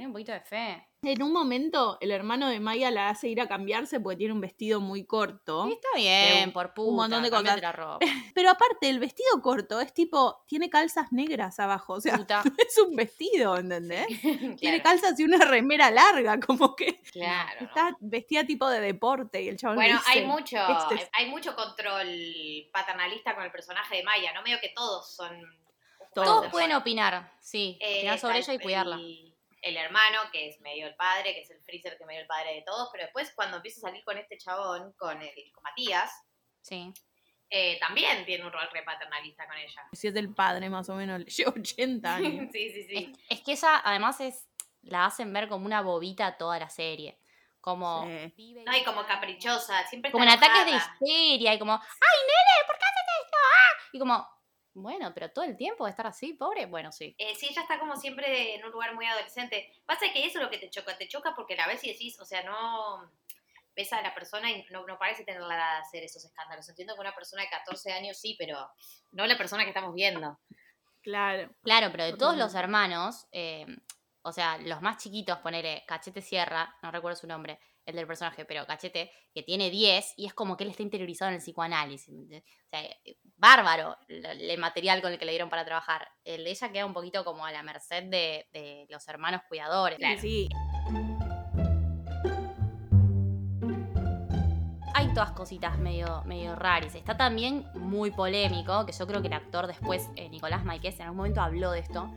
[0.10, 0.86] Un poquito de fe.
[1.02, 4.42] En un momento, el hermano de Maya la hace ir a cambiarse porque tiene un
[4.42, 5.66] vestido muy corto.
[5.68, 6.90] Sí, está bien, por puta.
[6.90, 7.62] un montón de cosas.
[7.62, 8.00] la ropa.
[8.36, 11.94] Pero aparte, el vestido corto es tipo, tiene calzas negras abajo.
[11.94, 12.44] O sea, Puta.
[12.58, 14.08] es un vestido, ¿entendés?
[14.58, 17.62] Tiene Claro, calzas y una remera larga, como que claro.
[17.62, 17.68] ¿no?
[17.68, 21.56] está vestida tipo de deporte y el chabón Bueno, hay mucho, "Este es hay mucho
[21.56, 22.08] control
[22.74, 24.42] paternalista con el personaje de Maya, ¿no?
[24.42, 25.32] Medio que todos son...
[26.14, 27.78] Todos pueden opinar, sí.
[27.80, 28.96] Eh, opinar sobre ella y cuidarla.
[28.98, 32.22] El, el hermano, que es medio el padre, que es el freezer, que es medio
[32.22, 35.32] el padre de todos, pero después cuando empieza a salir con este chabón, con, el,
[35.54, 36.12] con Matías,
[36.62, 36.94] Sí.
[37.50, 39.88] eh, también tiene un rol re paternalista con ella.
[39.94, 42.48] Si es el padre, más o menos, le lleva 80 años.
[42.54, 43.14] sí, sí, sí.
[43.30, 44.48] Es, es que ella, además, es
[44.82, 47.20] la hacen ver como una bobita toda la serie.
[47.62, 48.06] Como.
[48.06, 48.34] Sí.
[48.38, 52.66] vive No, y como caprichosa, siempre Como en ataques de histeria y como, ¡ay, nene!
[52.68, 53.38] ¿Por qué haces esto?
[53.44, 53.90] ¡Ah!
[53.92, 54.28] Y como,
[54.74, 56.66] bueno, pero todo el tiempo de estar así, pobre.
[56.66, 57.16] Bueno, sí.
[57.18, 59.72] Eh, sí, ella está como siempre en un lugar muy adolescente.
[59.86, 62.20] Pasa que eso es lo que te choca, te choca porque la ves y decís,
[62.20, 63.12] o sea, no
[63.76, 66.68] ves a la persona y no, no parece tener la edad de hacer esos escándalos.
[66.70, 68.70] Entiendo que una persona de 14 años sí, pero
[69.12, 70.40] no la persona que estamos viendo.
[71.02, 71.50] Claro.
[71.64, 73.66] Claro, pero de todos los hermanos, eh,
[74.22, 78.46] O sea, los más chiquitos, ponele Cachete Sierra, no recuerdo su nombre, el del personaje,
[78.46, 82.14] pero Cachete, que tiene 10 y es como que él está interiorizado en el psicoanálisis.
[82.14, 86.08] O sea, eh, bárbaro el, material con el que le dieron para trabajar.
[86.24, 89.98] El de ella queda un poquito como a la merced de, de los hermanos cuidadores.
[89.98, 90.20] Claro.
[90.20, 90.50] Sí,
[95.00, 96.94] Hay todas cositas medio, medio raras.
[96.94, 101.04] Está también muy polémico, que yo creo que el actor después, eh, Nicolás Maiques, en
[101.04, 102.12] algún momento habló de esto,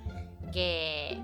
[0.53, 1.23] que...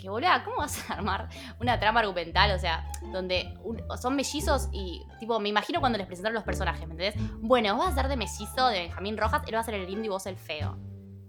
[0.00, 1.28] Que boluda, ¿cómo vas a armar
[1.60, 2.52] una trama argumental?
[2.52, 3.54] O sea, donde
[4.00, 7.14] son mellizos y, tipo, me imagino cuando les presentaron los personajes, ¿me entendés?
[7.40, 10.04] Bueno, vas a ser de mellizo de Benjamín Rojas, él va a ser el lindo
[10.06, 10.78] y vos el feo.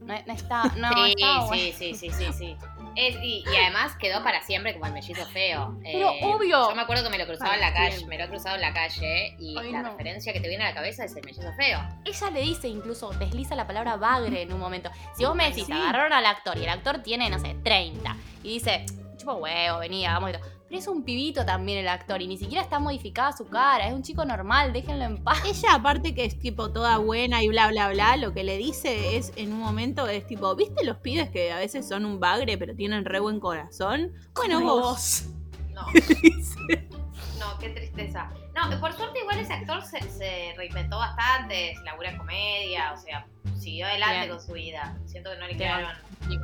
[0.02, 1.54] No, no está, no, sí, está bueno.
[1.54, 2.58] sí, sí, sí, sí, sí.
[2.96, 5.78] Es- y, y además quedó para siempre como el mellizo feo.
[5.86, 6.70] Eh, Pero obvio.
[6.70, 8.62] Yo me acuerdo que me lo cruzaba en la calle, me lo he cruzado en
[8.62, 9.92] la calle y Ay, la no.
[9.92, 11.80] referencia que te viene a la cabeza es el mellizo feo.
[12.04, 14.90] Ella le dice incluso, desliza la palabra bagre en un momento.
[15.16, 15.72] Si vos me decís, Sí.
[15.72, 18.86] agarraron al actor y el actor tiene, no sé, 30 y dice,
[19.18, 20.46] chupo huevo, vení, hagamos esto.
[20.72, 23.94] Pero es un pibito también el actor y ni siquiera está modificada su cara, es
[23.94, 25.44] un chico normal, déjenlo en paz.
[25.46, 29.18] Ella, aparte que es tipo toda buena y bla, bla, bla, lo que le dice
[29.18, 32.58] es en un momento es tipo, ¿viste los pibes que a veces son un bagre
[32.58, 34.14] pero tienen re buen corazón?
[34.34, 35.26] Bueno, vos.
[35.72, 35.86] No,
[37.40, 38.30] no, qué tristeza.
[38.56, 42.98] No, por suerte igual ese actor se, se reinventó bastante, se labura en comedia, o
[42.98, 43.28] sea,
[43.62, 44.30] siguió adelante Bien.
[44.30, 44.98] con su vida.
[45.06, 45.92] Siento que no le quedaron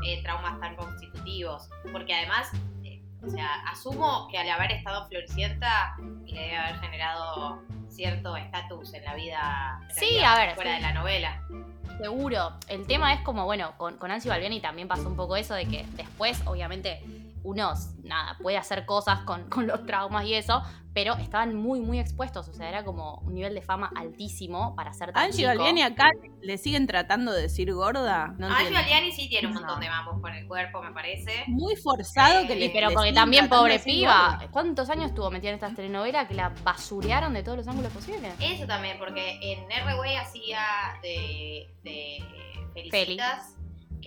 [0.05, 2.51] eh, traumas tan constitutivos, porque además,
[3.25, 8.93] o sea, asumo que al haber estado en Floricienta le debe haber generado cierto estatus
[8.93, 10.75] en la vida, en Sí, a ver, fuera sí.
[10.77, 11.41] de la novela.
[11.99, 12.53] Seguro.
[12.67, 15.65] El tema es como, bueno, con, con Angie Balbiani también pasó un poco eso de
[15.65, 17.01] que después, obviamente,
[17.43, 17.73] uno,
[18.03, 20.61] nada, puede hacer cosas con, con los traumas y eso,
[20.93, 22.47] pero estaban muy, muy expuestos.
[22.49, 25.45] O sea, era como un nivel de fama altísimo para ser tan Angie.
[25.45, 26.09] Balbiani acá
[26.41, 28.33] le siguen tratando de decir gorda.
[28.39, 28.73] No Angie.
[28.73, 29.59] Baliani sí tiene un No.
[29.61, 31.43] montón de mambos con el cuerpo, me parece.
[31.47, 34.39] Muy forzado que Sí, le Pero porque también, pobre piba.
[34.51, 38.33] ¿cuántos años estuvo metida en estas telenovelas que la basurearon de todos los ángulos posibles?
[38.39, 40.59] Eso también, porque en R-Way hacía
[41.03, 42.23] de, de
[42.91, 43.55] Felicitas,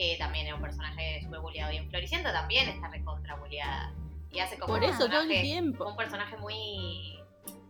[0.00, 1.72] que también era un personaje súper bulleado.
[1.72, 3.92] Y en Floricienta también está recontra bulleada.
[4.32, 5.84] Y hace como Por un eso todo el personaje- tiempo.
[5.86, 7.18] Un personaje muy.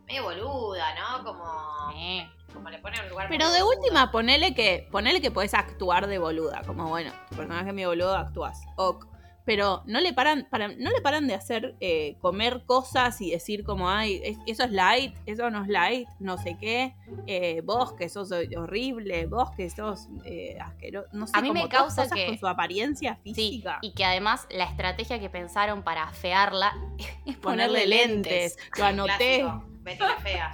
[0.06, 1.24] medio boluda, ¿no?
[1.24, 1.92] Como.
[1.96, 3.26] Eh, Como le pone un lugar.
[3.28, 3.80] Pero de boludo.
[3.80, 6.62] última, ponele que, ponele que podés actuar de boluda.
[6.66, 8.60] Como bueno, tu personaje es mi boludo, actúas.
[8.76, 9.06] Ok.
[9.50, 13.64] Pero no le paran, para, no le paran de hacer eh, comer cosas y decir
[13.64, 16.94] como, ay, es- eso es light, eso no es light, no sé qué.
[17.26, 21.08] eh, vos que sos horrible, vos que sos eh, asqueroso.
[21.12, 23.78] No sé, A mí como me causa cosas que- con su apariencia sí, física.
[23.82, 26.72] y que además la estrategia que pensaron para afearla
[27.26, 28.56] es ponerle lentes.
[28.78, 29.40] Lo anoté.
[29.40, 30.52] Clásico, Betty la fea.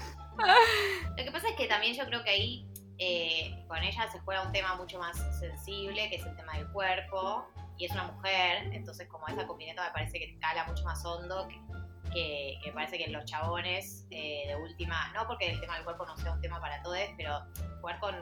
[1.19, 2.67] Lo que pasa es que también yo creo que ahí
[2.99, 6.67] eh, con ella se juega un tema mucho más sensible, que es el tema del
[6.73, 7.47] cuerpo,
[7.79, 11.47] y es una mujer, entonces como esa combineta me parece que cala mucho más hondo,
[11.49, 11.61] que,
[12.13, 16.07] que, que parece que los chabones eh, de última, no porque el tema del cuerpo
[16.07, 17.41] no sea un tema para todos, pero
[17.81, 18.15] jugar con,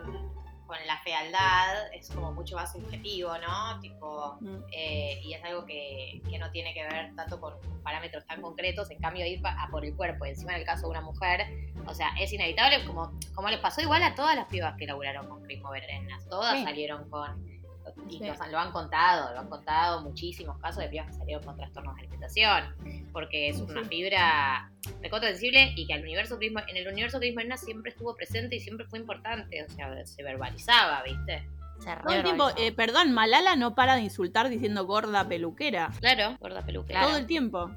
[0.67, 3.79] con la fealdad es como mucho más subjetivo, ¿no?
[3.81, 4.63] Tipo, Mm.
[4.73, 8.91] eh, y es algo que, que no tiene que ver tanto con parámetros tan concretos,
[8.91, 11.47] en cambio ir a por el cuerpo, encima en el caso de una mujer,
[11.87, 15.29] o sea, es inevitable, como, como les pasó igual a todas las pibas que laburaron
[15.29, 16.65] con Cris Moverenas, todas Sí.
[16.65, 17.54] salieron con,
[18.09, 18.25] y Sí.
[18.25, 21.95] nos- lo han contado, lo han contado muchísimos casos de pibas que salieron con trastornos
[21.97, 22.75] de alimentación,
[23.13, 24.71] porque es una fibra
[25.03, 28.61] recontra sensible y que al universo en el universo Cris Morenas siempre estuvo presente y
[28.61, 31.49] siempre fue importante, o sea, se verbalizaba, ¿viste?
[31.81, 35.91] se Todo el tiempo, eh, perdón, Malala no para de insultar diciendo gorda peluquera.
[36.01, 36.63] Claro, gorda.
[36.63, 37.09] Claro.
[37.09, 37.71] Todo el tiempo.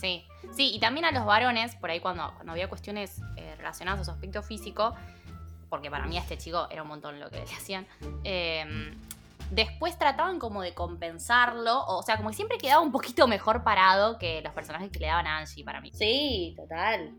[0.00, 0.24] Sí,
[0.56, 4.04] sí, y también a los varones, por ahí cuando, cuando había cuestiones eh, relacionadas a
[4.04, 4.94] su aspecto físico,
[5.68, 7.86] porque para mí a este chico era un montón lo que le hacían,
[8.24, 8.64] eh,
[9.52, 14.18] después trataban como de compensarlo, o sea, como que siempre quedaba un poquito mejor parado
[14.18, 15.90] que los personajes que le daban a Angie para mí.
[15.92, 17.14] Sí, total.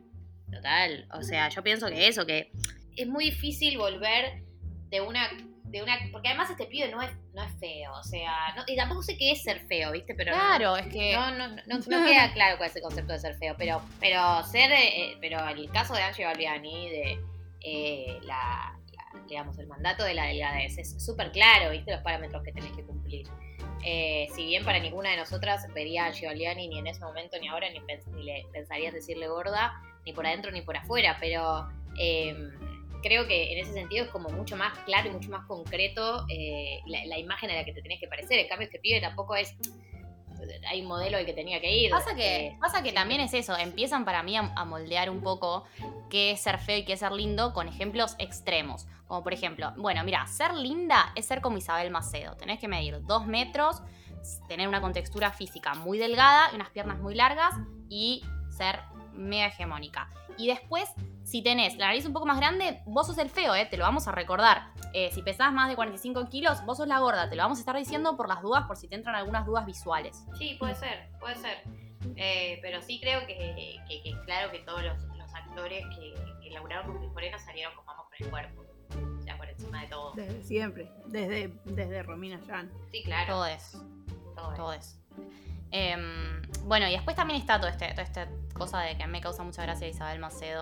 [0.52, 1.08] Total.
[1.14, 2.52] O sea, yo pienso que eso, que
[2.96, 4.44] es muy difícil volver
[4.90, 5.30] de una.
[5.66, 7.94] De una porque además este pibe no es, no es feo.
[7.94, 10.14] O sea, no- y tampoco sé qué es ser feo, ¿viste?
[10.14, 11.14] Pero no- Claro, es que...
[11.16, 14.72] No, no, no, queda claro cuál es el concepto de ser feo, pero, pero ser,
[14.72, 17.20] eh, pero el caso de Angie Balbiani, de eh,
[19.34, 22.84] digamos, el mandato de la delgadez, es súper claro, viste los parámetros que tenés que
[22.84, 23.28] cumplir.
[23.86, 27.38] Eh, si bien para ninguna de nosotras vería a Angie Balbiani ni en ese momento
[27.40, 29.74] ni ahora, ni, pens- ni le pensarías decirle gorda,
[30.06, 31.68] ni por adentro ni por afuera, pero
[32.00, 32.36] eh,
[33.02, 36.80] creo que en ese sentido es como mucho más claro y mucho más concreto eh,
[36.86, 38.40] la, la imagen a la que te tenés que parecer.
[38.40, 39.54] En cambio, este pibe tampoco es
[40.68, 41.92] hay un modelo al que tenía que ir.
[41.92, 42.96] Pasa que, eh, pasa que sí.
[42.96, 45.66] también es eso, empiezan para mí a, a moldear un poco
[46.10, 48.88] qué es ser feo y qué es ser lindo con ejemplos extremos.
[49.08, 52.36] Como por ejemplo, bueno, mira, ser linda es ser como Isabel Macedo.
[52.36, 53.82] Tenés que medir dos metros,
[54.48, 57.54] tener una contextura física muy delgada y unas piernas muy largas
[57.90, 58.80] y ser
[59.14, 60.10] mega hegemónica.
[60.38, 60.90] Y después,
[61.24, 63.66] si tenés la nariz un poco más grande, vos sos el feo, ¿eh?
[63.66, 64.68] te lo vamos a recordar.
[64.94, 67.62] Eh, si pesás más de 45 kilos, vos sos la gorda, te lo vamos a
[67.62, 70.24] estar diciendo por las dudas, por si te entran algunas dudas visuales.
[70.38, 71.64] Sí, puede ser, puede ser.
[72.16, 76.52] Eh, pero sí creo que, que, que claro que todos los, los actores que, que
[76.52, 78.66] laburaron con Cris Morena salieron con vamos por el cuerpo.
[79.18, 80.12] O sea, por encima de todo.
[80.14, 82.72] Desde siempre, desde, desde Romina Yan.
[82.92, 83.34] Sí, claro.
[83.34, 83.72] Todo es.
[84.36, 84.58] todo es.
[84.58, 85.00] Todo es.
[85.72, 89.44] Em, bueno, y después también está todo este, toda esta cosa de que me causa
[89.44, 90.62] mucha gracia Isabel Macedo.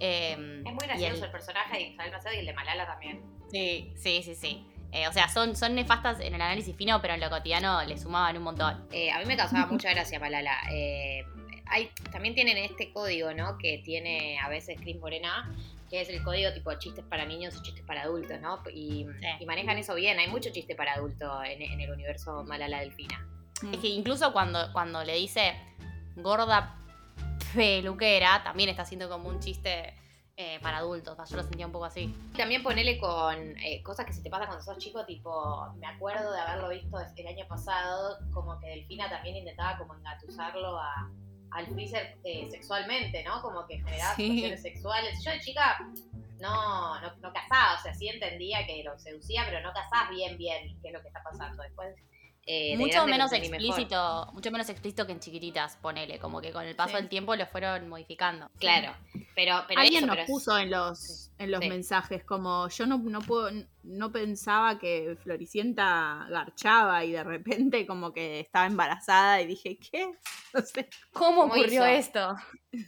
[0.00, 3.22] Em, Es muy gracioso el- el, personaje de Isabel Macedo y el de Malala también.
[3.50, 4.66] Sí, sí, sí, sí.
[4.92, 7.96] Eh, o sea, son, son nefastas en el análisis fino, pero en lo cotidiano le
[7.96, 8.88] sumaban un montón.
[8.90, 10.56] Eh, a mí me causaba mucha gracia Malala.
[10.72, 11.24] Eh,
[11.66, 13.56] hay, también tienen este código, ¿no?
[13.58, 15.54] Que tiene a veces Cris Morena,
[15.88, 18.60] que es el código tipo chistes para niños y chistes para adultos, ¿no?
[18.74, 19.26] Y, Sí.
[19.40, 20.18] y manejan eso bien.
[20.18, 23.24] Hay mucho chiste para adultos en, en el universo Malala Delfina.
[23.72, 25.52] Es que incluso cuando, cuando le dice
[26.16, 26.76] gorda
[27.54, 29.94] peluquera, también está haciendo como un chiste
[30.36, 31.16] eh, para adultos.
[31.28, 32.14] Yo lo sentía un poco así.
[32.36, 36.32] También ponele con eh, cosas que se te pasan cuando sos chico, tipo, me acuerdo
[36.32, 41.10] de haberlo visto el año pasado, como que Delfina también intentaba como engatusarlo a,
[41.52, 43.42] al freezer eh, sexualmente, ¿no?
[43.42, 44.28] Como que generaba Sí.
[44.28, 45.24] situaciones sexuales.
[45.24, 45.78] Yo de chica
[46.38, 50.38] no, no, no casaba, o sea, sí entendía que lo seducía, pero no casás bien,
[50.38, 51.62] bien qué es lo que está pasando.
[51.62, 51.94] Después,
[52.46, 53.46] eh, mucho menos mejor.
[53.46, 56.96] explícito, mucho menos explícito que en chiquititas, ponele, como que con el paso Sí.
[56.96, 58.50] del tiempo lo fueron modificando.
[58.58, 58.94] Claro,
[59.34, 61.68] pero, pero Alguien eso, nos pero puso en los, en los Sí.
[61.68, 63.50] mensajes como yo no, no puedo,
[63.82, 70.10] no pensaba que Floricienta garchaba y de repente como que estaba embarazada y dije, ¿qué?
[70.54, 70.88] No sé.
[71.12, 71.84] ¿Cómo ¿Cómo ocurrió hizo?
[71.86, 72.36] esto?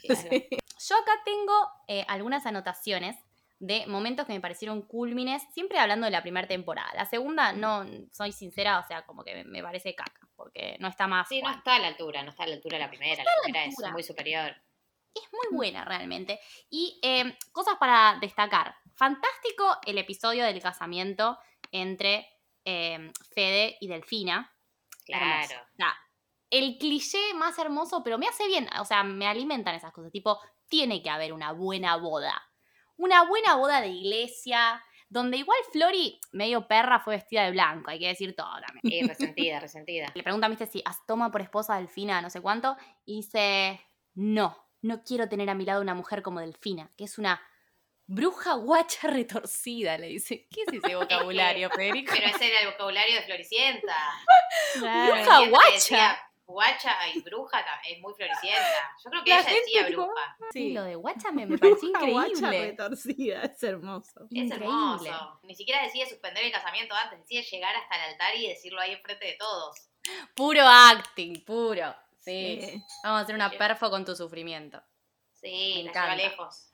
[0.00, 0.28] claro.
[0.88, 1.52] Yo acá tengo
[1.86, 3.16] eh, algunas anotaciones
[3.62, 6.90] de momentos que me parecieron cúlmines, siempre hablando de la primera temporada.
[6.94, 11.06] La segunda, no, soy sincera, o sea, como que me, parece caca, porque no está
[11.06, 11.28] más.
[11.28, 13.30] Sí, no está a la altura, no está a la altura de la primera, la
[13.44, 14.50] primera es muy superior.
[15.14, 16.40] es muy buena realmente.
[16.70, 18.74] Y eh, cosas para destacar.
[18.96, 21.38] Fantástico el episodio del casamiento
[21.70, 22.28] entre
[22.64, 24.52] eh, Fede y Delfina.
[25.06, 25.54] Claro.
[26.50, 30.10] El cliché más hermoso, pero me hace bien, o sea, me alimentan esas cosas.
[30.10, 32.42] Tipo, tiene que haber una buena boda.
[32.96, 37.98] Una buena boda de iglesia, donde igual Flori, medio perra, fue vestida de blanco, hay
[37.98, 39.04] que decir todo también.
[39.04, 40.10] Y resentida, resentida.
[40.14, 43.80] Le preguntan, viste, si as- toma por esposa a Delfina, no sé cuánto, y dice,
[44.14, 47.40] no, no quiero tener a mi lado una mujer como Delfina, que es una
[48.06, 50.46] bruja guacha retorcida, le dice.
[50.50, 52.12] ¿Qué es ese vocabulario, Federico?
[52.14, 53.96] Pero ese era el vocabulario de Floricienta.
[54.80, 56.18] Bruja guacha.
[56.52, 58.96] Guacha y bruja es muy Floricienta.
[59.04, 60.36] Yo creo que La ella decía bruja.
[60.52, 62.66] Sí, lo de guacha me, me pareció Bruja guacha increíble.
[62.70, 64.20] retorcida, es hermoso.
[64.24, 64.66] Es Increíble.
[64.66, 65.40] hermoso.
[65.42, 68.92] Ni siquiera decide suspender el casamiento antes, decide llegar hasta el altar y decirlo ahí
[68.92, 69.88] enfrente de todos.
[70.34, 71.94] Puro acting, puro.
[72.18, 72.58] Sí.
[72.60, 72.82] Sí.
[73.02, 74.82] Vamos a hacer una perfo con tu sufrimiento.
[75.32, 76.16] Sí, Me la lleva encanta.
[76.16, 76.68] lejos.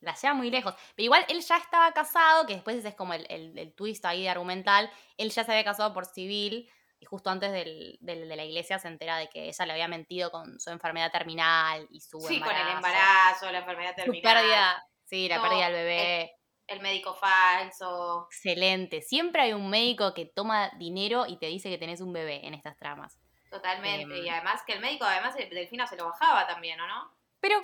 [0.00, 0.74] La lleva muy lejos.
[0.94, 4.04] Pero igual él ya estaba casado, que después ese es como el, el- el twist
[4.06, 4.90] ahí de argumental.
[5.18, 8.78] Él ya se había casado por civil y justo antes del, del- de la iglesia
[8.78, 12.34] se entera de que ella le había mentido con su enfermedad terminal y su Sí,
[12.34, 12.58] embarazo.
[12.60, 14.34] con el embarazo, la enfermedad Su terminal.
[14.36, 14.86] pérdida.
[15.06, 16.36] Sí, la No, pérdida del bebé.
[16.68, 18.26] El médico falso.
[18.30, 19.02] Excelente.
[19.02, 22.54] Siempre hay un médico que toma dinero y te dice que tenés un bebé en
[22.54, 23.18] estas tramas.
[23.50, 24.16] Totalmente.
[24.18, 24.24] Em.
[24.24, 27.12] y además que el médico, además, el Delfina se lo bajaba también, ¿o no?
[27.40, 27.58] Pero,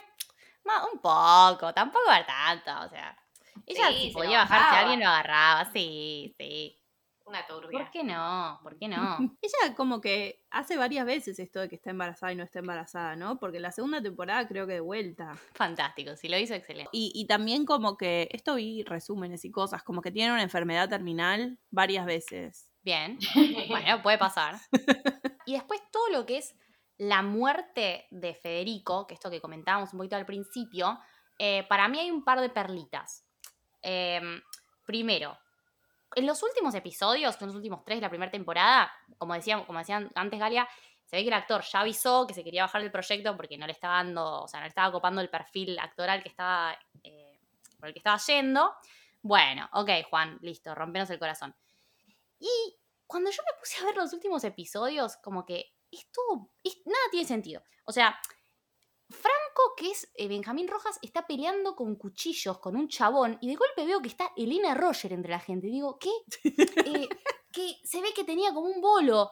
[0.92, 3.16] un poco, tampoco era tanto, o sea.
[3.66, 6.76] Ella Sí, si se podía bajarse a alguien lo agarraba, sí, sí.
[7.26, 7.78] Una turbia.
[7.78, 8.60] ¿Por qué no?
[8.62, 9.18] ¿Por qué no?
[9.42, 13.16] Ella como que hace varias veces esto de que está embarazada y no está embarazada,
[13.16, 13.38] ¿no?
[13.38, 15.34] Porque la segunda temporada creo que de vuelta.
[15.54, 16.90] Fantástico, si lo hizo excelente.
[16.92, 20.88] Y, y también como que, esto vi resúmenes y cosas, como que tiene una enfermedad
[20.88, 22.70] terminal varias veces.
[22.82, 23.18] Bien,
[23.68, 24.54] bueno, puede pasar.
[25.44, 26.54] Y después todo lo que es
[26.98, 30.98] la muerte de Federico, que esto que comentábamos un poquito al principio,
[31.38, 33.26] eh, para mí hay un par de perlitas.
[33.82, 34.40] Em,
[34.84, 35.36] primero,
[36.14, 39.78] en los últimos episodios, son los últimos tres de la primera temporada, como decían, como
[39.78, 40.68] decían antes Galia,
[41.04, 43.66] se ve que el actor ya avisó que se quería bajar del proyecto porque no
[43.66, 47.38] le estaba dando, o sea, no le estaba copando el perfil actoral que estaba, eh,
[47.78, 48.74] por el que estaba yendo.
[49.22, 51.54] Bueno, ok, Juan, listo, rompenos el corazón.
[52.38, 56.20] Y cuando yo me puse a ver los últimos episodios, como que esto,
[56.62, 57.62] es- nada tiene sentido.
[57.84, 58.18] O sea,
[59.08, 63.54] Franco, que es eh, Benjamín Rojas, está peleando con cuchillos con un chabón y de
[63.54, 65.68] golpe veo que está Elena Roger entre la gente.
[65.68, 66.10] Digo, ¿qué?
[66.86, 67.08] Eh,
[67.52, 69.30] que se ve que tenía como un bolo.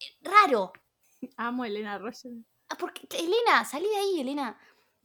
[0.00, 0.72] Eh, raro.
[1.36, 2.32] Amo a Elena Roger.
[2.68, 4.58] Ah, porque, Elena, salí de ahí, Elena.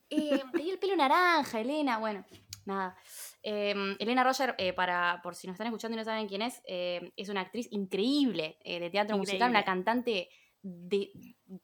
[0.10, 1.97] Tenía el pelo naranja, Elena.
[1.97, 2.26] Bueno,
[2.66, 2.97] nada.
[3.43, 7.30] Eh, Elena Roger, para, por si nos están escuchando y no saben quién es, es
[7.30, 10.30] una actriz increíble de teatro musical, una cantante
[10.62, 11.12] de-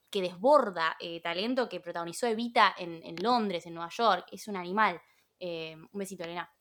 [0.10, 4.26] que desborda eh, talento, que protagonizó Evita en, en Londres, en Nueva York.
[4.32, 5.00] Es un animal.
[5.40, 6.52] Eh, un besito, Elena.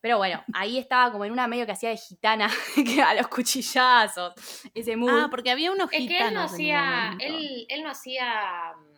[0.00, 2.48] Pero bueno, ahí estaba como en una medio que hacía de gitana,
[2.86, 4.32] que a los cuchillazos.
[4.74, 5.10] Ese mood.
[5.10, 8.94] Ah, porque había unos Es que él no gitanos hacía, él, él no hacía mm,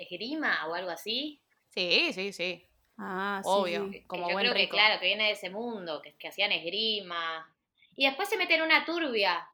[0.00, 1.40] esgrima o algo así.
[1.68, 2.64] Sí, sí, sí.
[2.96, 3.88] Ah, sí, Obvio.
[3.92, 4.02] sí.
[4.06, 4.64] Como yo buen creo rico.
[4.72, 7.46] que claro, que viene de ese mundo, que, que hacían esgrima.
[7.94, 9.46] Y después se mete en una turbia.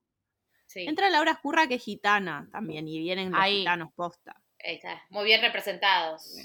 [0.67, 3.59] Sí, Entra Laura Escurra que es gitana también, y vienen los Ahí.
[3.59, 4.35] gitanos posta.
[4.65, 5.03] ahí está.
[5.11, 6.37] Muy bien representados.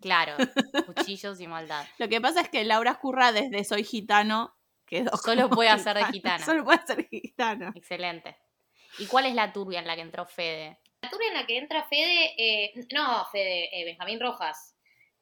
[0.00, 0.34] Claro,
[0.86, 1.86] cuchillos y maldad.
[1.98, 4.54] Lo que pasa es que Laura Escurra desde Soy Gitano
[4.84, 6.44] quedó Solo como puede hacer de gitana.
[6.44, 7.72] Solo puede hacer gitana.
[7.74, 8.36] Excelente.
[8.98, 10.78] ¿Y cuál es la turbia en la que entró Fede?
[11.02, 14.75] La turbia en la que entra Fede, eh, no, Fede, eh, Benjamín Rojas.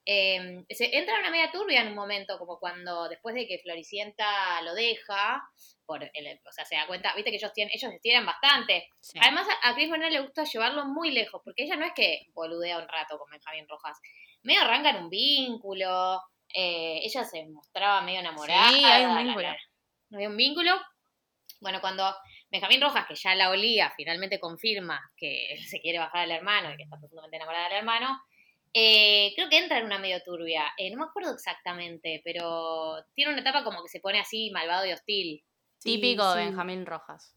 [0.07, 3.59] Eh, se entra en una media turbia en un momento, como cuando después de que
[3.61, 5.43] Floricienta lo deja,
[5.87, 8.89] por el, o sea, se da cuenta, viste que ellos tienen, ellos estiran bastante.
[9.01, 9.19] Sí.
[9.23, 12.27] Además, a, a Cris Morena le gusta llevarlo muy lejos, porque ella no es que
[12.35, 13.99] boludea un rato con Benjamín Rojas.
[14.43, 16.21] Medio arrancan un vínculo,
[16.55, 18.69] eh, ella se mostraba medio enamorada.
[18.71, 19.49] Sí, hay un la- vínculo.
[19.49, 19.59] la-
[20.11, 20.73] no hay un vínculo.
[21.61, 22.15] Bueno, cuando
[22.51, 26.77] Benjamín Rojas, que ya la olía, finalmente confirma que se quiere bajar al hermano y
[26.77, 28.21] que está profundamente enamorada del hermano,
[28.75, 30.65] eh, creo que entra en una medio turbia.
[30.77, 34.85] Eh, no me acuerdo exactamente, pero tiene una etapa como que se pone así malvado
[34.85, 35.43] y hostil.
[35.79, 36.47] Sí, Típico de sí.
[36.49, 37.35] Benjamín Rojas.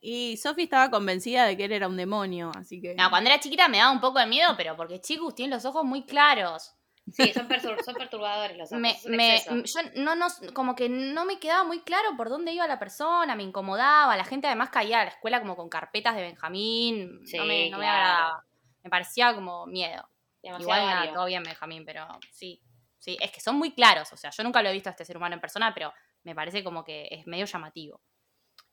[0.00, 2.94] Y Sophie estaba convencida de que él era un demonio, así que.
[2.94, 5.64] No, cuando era chiquita me daba un poco de miedo, pero porque chicos tienen los
[5.64, 6.74] ojos muy claros.
[7.12, 8.80] Sí, son, pertur- son perturbadores los ojos.
[8.80, 12.66] Me, me- yo no, no, como que no me quedaba muy claro por dónde iba
[12.66, 14.16] la persona, me incomodaba.
[14.16, 17.20] La gente además caía a la escuela como con carpetas de Benjamín.
[17.24, 18.44] Sí, no me, no me agradaba.
[18.82, 20.08] Me parecía como miedo.
[20.42, 22.62] Demasiado Igual nada, todo bien Benjamín, pero sí.
[22.98, 24.12] Sí, es que son muy claros.
[24.12, 25.92] O sea, yo nunca lo he visto a este ser humano en persona, pero
[26.24, 28.00] me parece como que es medio llamativo.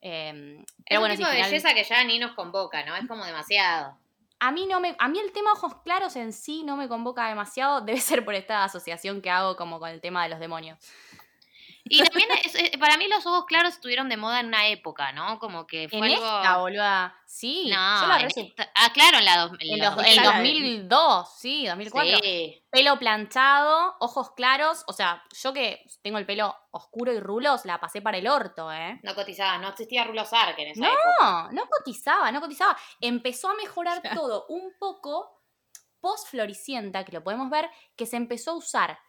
[0.02, 2.96] Eh, Es pero un tipo de belleza que ya ni nos convoca, ¿no?
[2.96, 3.98] Es como demasiado.
[4.40, 7.30] A mí no me, a mí el tema ojos claros en sí no me convoca
[7.30, 10.80] demasiado, debe ser por esta asociación que hago como con el tema de los demonios.
[11.86, 15.12] Y también, es- es- para mí los ojos claros estuvieron de moda en una época,
[15.12, 15.38] ¿no?
[15.38, 16.26] Como que fue En algo...
[16.38, 17.16] esta, boluda.
[17.26, 20.24] Sí, no, yo la en esta- Ah, claro, en la dos, en, los los- en
[20.24, 20.88] 2000.
[20.88, 22.18] 2002, sí, 2004.
[22.24, 22.64] Sí.
[22.72, 27.80] Pelo planchado, ojos claros, o sea, yo que tengo el pelo oscuro y rulos, la
[27.80, 29.00] pasé para el orto, ¿eh?
[29.04, 31.50] No cotizaba, no existía Rulo Sark en esa No, época.
[31.52, 32.78] no cotizaba, no cotizaba.
[33.02, 35.42] Empezó a mejorar todo un poco
[36.00, 39.00] post Floricienta, que lo podemos ver, que se empezó a usar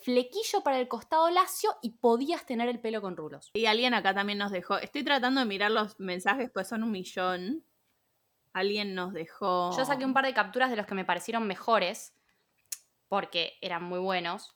[0.00, 3.50] flequillo para el costado lacio y podías tener el pelo con rulos.
[3.54, 4.78] Y alguien acá también nos dejó.
[4.78, 7.64] Estoy tratando de mirar los mensajes, pues son un millón.
[8.52, 9.76] Alguien nos dejó.
[9.76, 12.14] Yo saqué un par de capturas de los que me parecieron mejores,
[13.08, 14.54] porque eran muy buenos.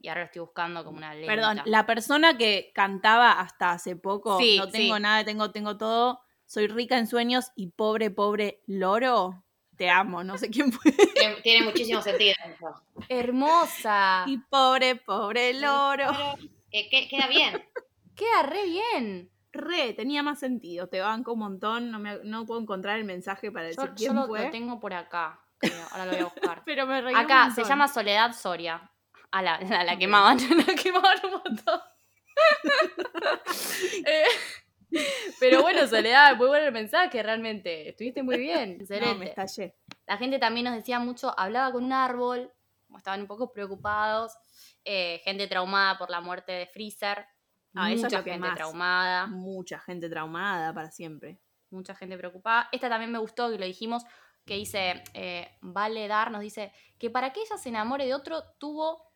[0.00, 1.34] Y ahora lo estoy buscando como una lenta.
[1.34, 5.02] Perdón, la persona que cantaba hasta hace poco, Sí, no tengo sí.
[5.02, 9.44] nada, tengo, tengo todo, soy rica en sueños y pobre, pobre loro,
[9.78, 10.92] te amo, no sé quién fue.
[10.92, 12.82] Tiene, tiene muchísimo sentido eso.
[13.08, 14.24] Hermosa.
[14.26, 16.10] Y pobre, pobre loro.
[16.70, 17.64] Eh, que- queda bien.
[18.14, 19.30] Queda re bien.
[19.52, 23.50] Re, tenía más sentido, te banco un montón, no, me, no puedo encontrar el mensaje
[23.50, 24.44] para decir Yo, yo quién lo, fue.
[24.44, 25.40] lo tengo por acá.
[25.58, 25.82] creo.
[25.92, 26.62] Ahora lo voy a buscar.
[26.66, 28.90] Pero me reí un Acá se llama Soledad Soria.
[29.30, 29.98] A la, a la Ok.
[29.98, 31.80] quemaban, la quemaban un montón.
[34.06, 34.24] Eh,
[35.40, 37.88] pero bueno, Soledad, muy bueno el mensaje, realmente.
[37.90, 38.76] Estuviste muy bien.
[38.78, 39.14] No, Excelente.
[39.18, 39.74] me estallé.
[40.06, 42.52] La gente también nos decía mucho, hablaba con un árbol,
[42.86, 44.32] como estaban un poco preocupados.
[44.84, 47.26] eh, gente traumada por la muerte de Freezer.
[47.74, 48.54] Ah, mucha gente más.
[48.56, 49.26] traumada.
[49.26, 51.38] Mucha gente traumada para siempre.
[51.70, 52.68] mucha gente preocupada.
[52.72, 54.02] Esta también me gustó, que lo dijimos,
[54.46, 58.42] que dice, eh, Vale Dar nos dice que para que ella se enamore de otro
[58.58, 59.07] tuvo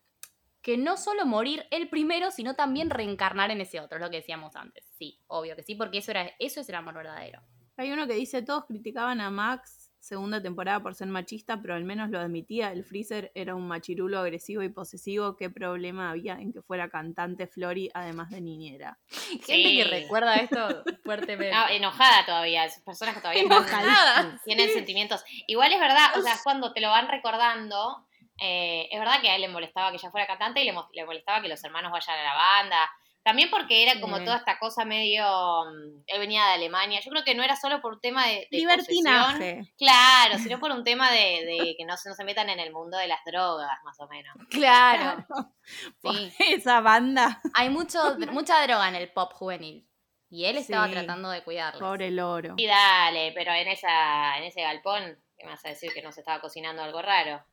[0.63, 4.17] que no solo morir él primero, sino también reencarnar en ese otro, es lo que
[4.19, 4.85] decíamos antes.
[4.97, 7.43] Sí, obvio que sí, porque eso, era, eso es el amor verdadero.
[7.77, 11.85] Hay uno que dice, todos criticaban a Max segunda temporada por ser machista, pero al
[11.85, 16.53] menos lo admitía, el Freezer era un machirulo agresivo y posesivo, ¿qué problema había en
[16.53, 18.99] que fuera cantante Flori además de niñera?
[19.09, 19.77] Gente Sí.
[19.77, 21.55] que recuerda esto fuertemente.
[21.55, 24.41] No, enojada todavía, personas que todavía están- Enojada.
[24.45, 25.25] tienen sentimientos.
[25.47, 28.05] Igual es verdad, o sea, es cuando te lo van recordando,
[28.43, 31.05] eh, es verdad que a él le molestaba que ella fuera cantante y le, le
[31.07, 32.91] molestaba que los hermanos vayan a la banda.
[33.25, 35.25] También porque era como toda esta cosa medio.
[35.25, 36.99] mm, Él venía de Alemania.
[37.05, 38.49] Yo creo que no era solo por un tema de.
[38.51, 38.67] de posesión.
[38.69, 39.73] Libertinaje.
[39.79, 42.73] Claro, sino por un tema de, de que no se, no se metan en el
[42.73, 44.35] mundo de las drogas, más o menos.
[44.51, 45.25] Claro.
[46.03, 46.33] Sí.
[46.51, 47.41] Esa banda.
[47.55, 48.01] Hay mucho,
[48.33, 49.87] mucha droga en el pop juvenil.
[50.29, 50.93] Y él estaba Sí.
[50.93, 51.79] tratando de cuidarla.
[51.79, 52.55] Pobre loro.
[52.57, 56.11] Y dale, pero en esa en ese galpón, ¿qué me vas a decir que no
[56.11, 57.45] se estaba cocinando algo raro?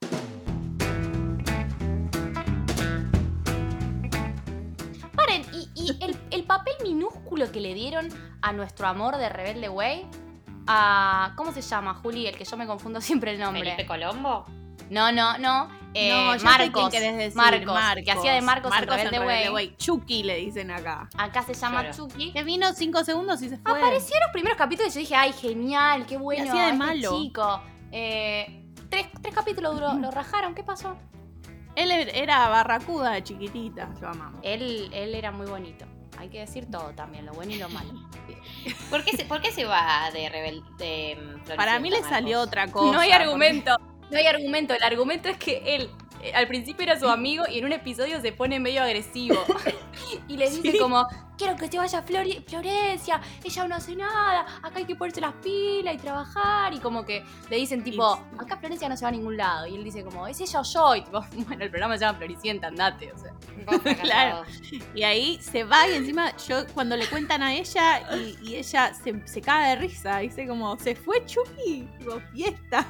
[5.29, 5.45] Paren.
[5.53, 8.09] Y, y el, el papel minúsculo que le dieron
[8.41, 10.07] a nuestro amor de Rebelde Way.
[10.67, 12.27] A, ¿Cómo se llama, Juli?
[12.27, 13.63] El que yo me confundo siempre el nombre.
[13.63, 14.45] Felipe Colombo.
[14.89, 15.69] No, no, no.
[15.93, 16.89] eh, no, ya sé Marcos.
[16.89, 17.35] quién querés decir.
[17.35, 19.49] Marcos, que hacía de Marcos, en Rebelde en Way.
[19.49, 19.75] Way.
[19.77, 21.07] Chucky le dicen acá.
[21.17, 21.95] Acá se llama Claro.
[21.95, 22.31] Chucky.
[22.33, 23.71] Que vino cinco segundos y se fue.
[23.71, 26.43] Apareció en los primeros capítulos y yo dije, ay, genial, qué bueno.
[26.49, 27.17] hacía de este malo.
[27.21, 27.61] chico.
[27.91, 30.97] Eh, tres, tres capítulos duró, lo rajaron, ¿qué pasó?
[31.75, 34.39] Él er- era barracuda de chiquitita, lo amamos.
[34.43, 35.85] Él, él era muy bonito.
[36.17, 37.93] Hay que decir todo también, lo bueno y lo malo.
[38.89, 40.63] ¿Por qué se, por qué se va de rebelde?
[40.77, 42.91] de, mm, Para mí le salió otra cosa.
[42.93, 43.77] no hay porque- argumento.
[44.11, 44.73] No hay argumento.
[44.73, 45.89] El argumento es que él
[46.33, 49.37] al principio era su amigo y en un episodio se pone medio agresivo.
[50.27, 50.77] y le dice Sí.
[50.79, 51.07] como,
[51.37, 55.33] quiero que se vaya Flori- Florencia, ella no hace nada, acá hay que ponerse las
[55.35, 56.73] pilas y trabajar.
[56.73, 58.05] Y como que le dicen tipo,
[58.37, 59.65] acá Florencia no se va a ningún lado.
[59.67, 60.95] Y él dice como, es ella o yo.
[60.95, 63.11] Y tipo, bueno, el programa se llama Floricienta, andate.
[63.13, 63.33] O sea.
[64.01, 64.43] Claro.
[64.95, 68.93] Y ahí se va y encima yo cuando le cuentan a ella y, y ella
[68.93, 70.17] se, se caga de risa.
[70.19, 71.87] Dice como, se fue Chucky.
[71.99, 72.85] Tipo, fiesta.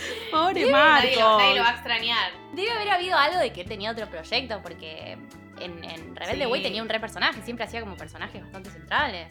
[0.30, 2.32] Pobre Nadie lo, nadie lo va a extrañar.
[2.52, 5.12] Debe haber habido algo de que él tenía otro proyecto, porque
[5.60, 6.50] en, en Rebelde Sí.
[6.50, 9.28] Way tenía un re personaje, siempre hacía como personajes bastante centrales.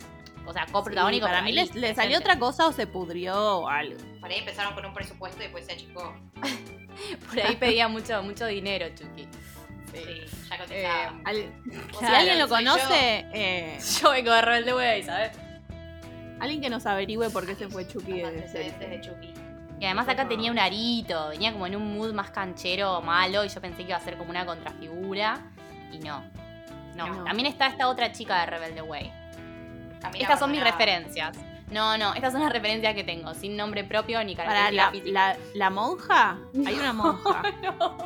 [0.48, 1.26] O sea, coprotagónico.
[1.26, 1.96] para pero mí ahí le, le presente.
[1.96, 3.98] salió otra cosa o se pudrió o algo.
[4.20, 6.16] Por ahí empezaron con un presupuesto y después se achicó.
[7.30, 9.28] Por ahí pedía mucho, mucho dinero, Chucky.
[9.92, 10.88] Sí, ya Eh.
[11.26, 11.36] Al-
[11.92, 15.32] si Claro, alguien lo conoce, eh, yo vengo de Rebelde Way, ¿sabes?
[16.40, 19.34] alguien que nos averigüe por qué se fue Chucky Los de de Chucky.
[19.80, 23.50] Y además acá tenía un arito, venía como en un mood más canchero, malo, y
[23.50, 25.40] yo pensé que iba a ser como una contrafigura.
[25.92, 26.24] Y no.
[26.96, 27.24] No, No.
[27.26, 29.12] también está esta otra chica de Rebelde Way.
[30.20, 31.38] Estas son mis referencias.
[31.72, 35.34] No, no, estas son las referencias que tengo, sin nombre propio ni Para característica la,
[35.34, 37.42] la, la monja, hay una monja.
[37.64, 37.98] No,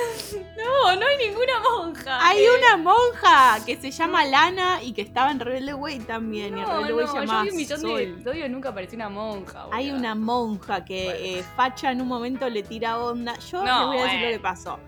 [0.56, 2.26] no hay ninguna monja.
[2.28, 6.56] Hay una monja que se llama Lana y que estaba en Rebelde Way también.
[6.56, 8.00] y en No, Rebelde Way no, se yo vi un millón de Sol.
[8.00, 9.66] episodios y nunca apareció una monja.
[9.72, 11.18] Hay una monja que Bueno.
[11.20, 13.36] eh, Facha en un momento le tira onda.
[13.38, 14.78] Yo No, les voy a decir lo que pasó.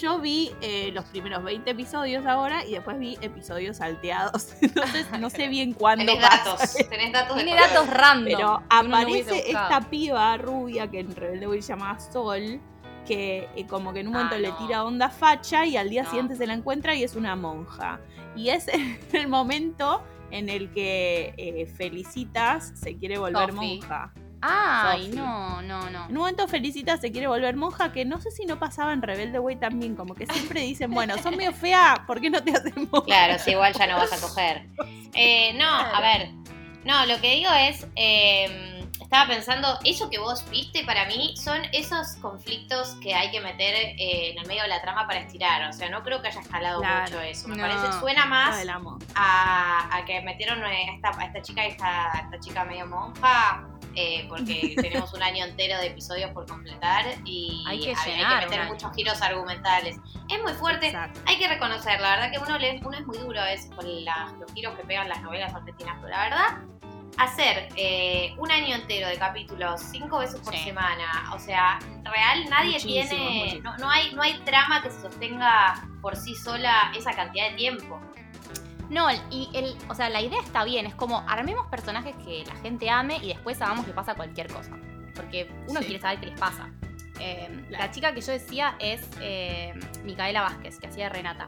[0.00, 4.54] Yo vi eh, los primeros 20 episodios ahora y después vi episodios salteados.
[4.60, 6.44] Entonces no sé bien cuándo Tenés pasa.
[6.44, 6.74] datos.
[6.88, 8.24] Tenés datos de datos random.
[8.24, 12.60] Pero no aparece esta piba rubia que en Rebelde Way se llamaba Sol,
[13.10, 16.04] que eh, como que en un momento Ah, le tira onda facha y al día
[16.04, 16.10] No.
[16.10, 17.98] siguiente se la encuentra y es una monja.
[18.36, 18.66] Y es
[19.12, 23.80] el momento en el que eh, Felicitas se quiere volver Sophie.
[23.80, 24.12] monja.
[24.42, 25.16] Ay, Sophie.
[25.16, 26.04] no, no, no.
[26.04, 29.02] En un momento Felicitas se quiere volver monja, que no sé si no pasaba en
[29.02, 32.52] Rebelde Way también, como que siempre dicen, bueno, son medio fea, ¿por qué no te
[32.52, 33.04] hacen monja?
[33.06, 34.66] Claro, si igual ya no vas a coger.
[35.14, 36.30] Eh, no, a ver.
[36.84, 37.86] No, lo que digo es.
[37.96, 38.79] eh,
[39.10, 43.74] estaba pensando, eso que vos viste para mí son esos conflictos que hay que meter
[43.74, 45.68] eh, en el medio de la trama para estirar.
[45.68, 47.02] O sea, no creo que haya escalado Claro.
[47.02, 47.48] mucho eso.
[47.48, 47.62] Me No.
[47.64, 48.64] parece, suena más
[49.16, 54.26] a, a que metieron a esta, a esta chica, esta, esta chica medio monja, eh,
[54.28, 58.92] porque tenemos un año entero de episodios por completar y Hay que hay, meter muchos
[58.94, 59.96] giros argumentales.
[60.28, 61.20] Es muy fuerte, Exacto.
[61.26, 64.04] hay que reconocer, la verdad que uno, le, uno es muy duro a veces con
[64.04, 66.46] las- los giros que pegan las novelas argentinas, pero la verdad,
[67.18, 70.64] hacer eh, un año entero de capítulos cinco veces por Sí.
[70.64, 73.70] semana, o sea, real, nadie Muchísimo, tiene, muchísimo.
[73.72, 77.56] no, no hay, no hay trama que se sostenga por sí sola esa cantidad de
[77.56, 78.00] tiempo.
[78.88, 82.56] No, y el, o sea, la idea está bien, es como armemos personajes que la
[82.56, 84.72] gente ame y después hagamos que pasa cualquier cosa.
[85.14, 85.86] Porque uno Sí.
[85.86, 86.70] quiere saber qué les pasa.
[87.20, 87.84] Eh, Claro.
[87.84, 91.46] La chica que yo decía es eh, Micaela Vázquez, que hacía de Renata.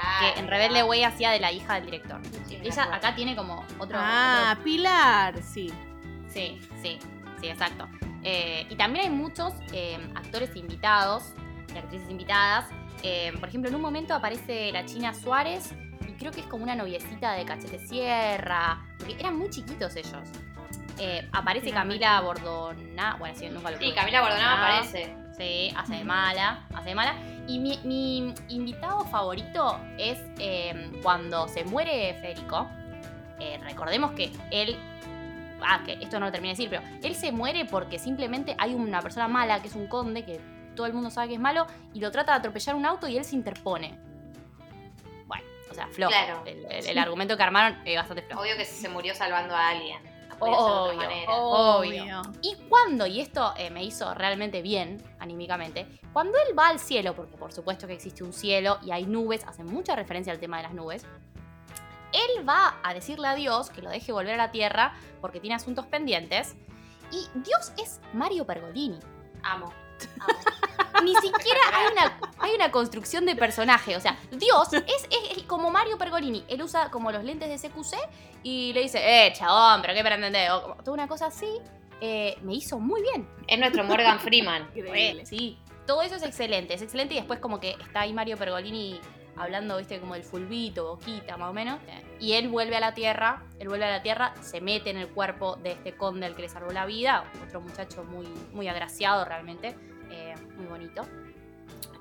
[0.00, 0.34] Claro.
[0.34, 2.20] Que en Rebelde Way hacía de la hija del director.
[2.46, 3.98] Sí, Ella acá tiene como otro.
[4.00, 5.72] Ah, Pilar, sí.
[6.28, 6.98] sí, sí,
[7.40, 7.88] sí, exacto.
[8.22, 11.32] Eh, y también hay muchos eh, actores invitados
[11.74, 12.66] y actrices invitadas.
[13.02, 15.72] Eh, por ejemplo, en un momento aparece la China Suárez
[16.06, 18.82] y creo que es como una noviecita de Cachete Sierra.
[18.98, 20.28] Porque eran muy chiquitos ellos.
[21.32, 23.16] Aparece Camila Bordona.
[23.20, 25.14] Bueno, sí, nunca lo Sí, Camila Bordonaba Ah, aparece.
[25.36, 27.14] Sí, hace de mala, hace de mala.
[27.48, 32.68] Y mi, mi invitado favorito es eh, cuando se muere Federico.
[33.40, 34.76] Eh, recordemos que él.
[35.60, 38.74] Ah, que esto no lo terminé de decir, pero él se muere porque simplemente hay
[38.74, 40.38] una persona mala, que es un conde, que
[40.76, 43.16] todo el mundo sabe que es malo, y lo trata de atropellar un auto y
[43.18, 43.98] él se interpone.
[45.26, 46.12] Bueno, o sea, flojo.
[46.12, 46.42] Claro.
[46.46, 48.42] El, el- el argumento que armaron es bastante flojo.
[48.42, 49.98] Obvio que se murió salvando a alguien.
[50.38, 52.20] No podía ser de otra Obvio, manera.
[52.22, 52.22] obvio.
[52.42, 57.14] Y cuando, y esto eh, me hizo realmente bien anímicamente, cuando él va al cielo,
[57.14, 60.58] porque por supuesto que existe un cielo y hay nubes, hace mucha referencia al tema
[60.58, 61.04] de las nubes,
[62.12, 65.56] él va a decirle a Dios que lo deje volver a la tierra porque tiene
[65.56, 66.56] asuntos pendientes.
[67.10, 68.98] Y Dios es Mario Pergolini.
[69.42, 69.72] Amo.
[70.20, 70.38] Amo.
[71.02, 73.96] Ni siquiera hay una, hay una construcción de personaje.
[73.96, 76.44] O sea, Dios es, es- es como Mario Pergolini.
[76.48, 77.96] Él usa como los lentes de CQC
[78.42, 80.50] y le dice, eh, chabón, pero qué para entender.
[80.52, 81.48] O como toda una cosa así.
[82.00, 83.28] eh, me hizo muy bien.
[83.48, 84.70] Es nuestro Morgan Freeman.
[84.74, 85.26] Increíble.
[85.26, 85.58] Sí.
[85.86, 87.14] Todo eso es excelente, es excelente.
[87.14, 89.00] Y después como que está ahí Mario Pergolini
[89.36, 91.78] hablando, viste, como del fulbito, boquita, más o menos.
[92.20, 95.08] Y él vuelve a la Tierra, él vuelve a la Tierra, se mete en el
[95.08, 99.24] cuerpo de este conde al que le salvó la vida, otro muchacho muy, muy agraciado
[99.24, 99.76] realmente,
[100.58, 101.06] muy bonito.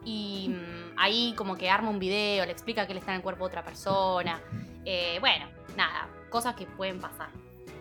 [0.03, 3.23] Y mm, ahí como que arma un video, le explica que él está en el
[3.23, 4.41] cuerpo de otra persona.
[4.85, 5.45] Eh, bueno,
[5.75, 7.29] nada, cosas que pueden pasar.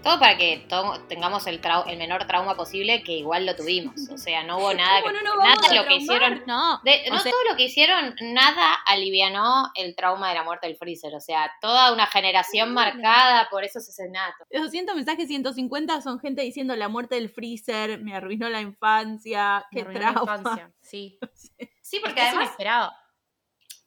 [0.06, 4.08] Todo para que to- tengamos el, trau- el menor trauma posible, que igual lo tuvimos.
[4.10, 5.02] O sea, no hubo nada que.
[5.08, 6.44] ¿Cómo no nada lo que hicieron.
[6.46, 10.68] No, de- no sea- todo lo que hicieron, nada alivianó el trauma de la muerte
[10.68, 11.12] del freezer.
[11.14, 14.36] O sea, toda una generación marcada por esos escenarios.
[14.50, 19.76] 200 mensajes, 150 son gente diciendo la muerte del freezer, me arruinó la infancia, Me
[19.76, 20.36] qué arruinó la trauma.
[20.36, 21.18] infancia, Sí.
[21.82, 22.92] Sí, porque que es además inesperado.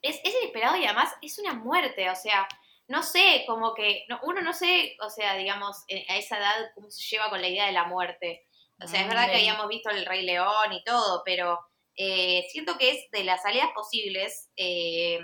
[0.01, 2.47] es, es inesperado y además es una muerte, o sea,
[2.89, 6.71] no sé, como que no- uno no sé, o sea, digamos, eh, a esa edad
[6.75, 8.45] cómo se lleva con la idea de la muerte.
[8.83, 11.59] O sea, es verdad que habíamos visto el Rey León y todo, pero
[11.95, 15.19] eh, siento que es de las salidas posibles, eh,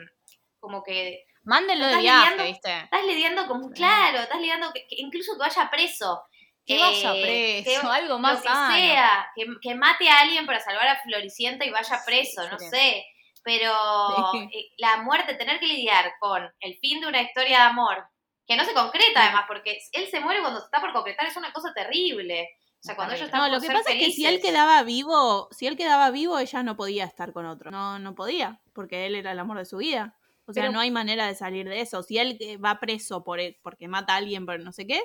[0.60, 2.80] como que Mándenlo de viaje, lidiando- ¿viste?
[2.80, 6.24] estás lidiando con, claro, estás lidiando que, que incluso que vaya preso.
[6.66, 8.76] Que eh, vaya que- preso, algo más lo que sano.
[8.76, 13.06] sea, que, que mate a alguien para salvar a Floricienta y vaya preso, no sé.
[13.46, 13.72] Pero
[14.32, 14.50] Sí.
[14.52, 18.04] eh, la muerte, tener que lidiar con el fin de una historia de amor,
[18.48, 21.38] que no se concreta además, porque él se muere cuando se está por concretar, es
[21.38, 22.50] una cosa terrible.
[22.60, 25.66] O sea, cuando ellos No, lo que pasa es que si él quedaba vivo, si
[25.68, 27.72] él quedaba vivo, ella no podía estar con otro.
[27.72, 30.18] No, no podía, porque él era el amor de su vida.
[30.48, 32.04] O sea, Pero- no hay manera de salir de eso.
[32.04, 35.02] Si él eh, va preso por él- porque mata a alguien por no sé qué,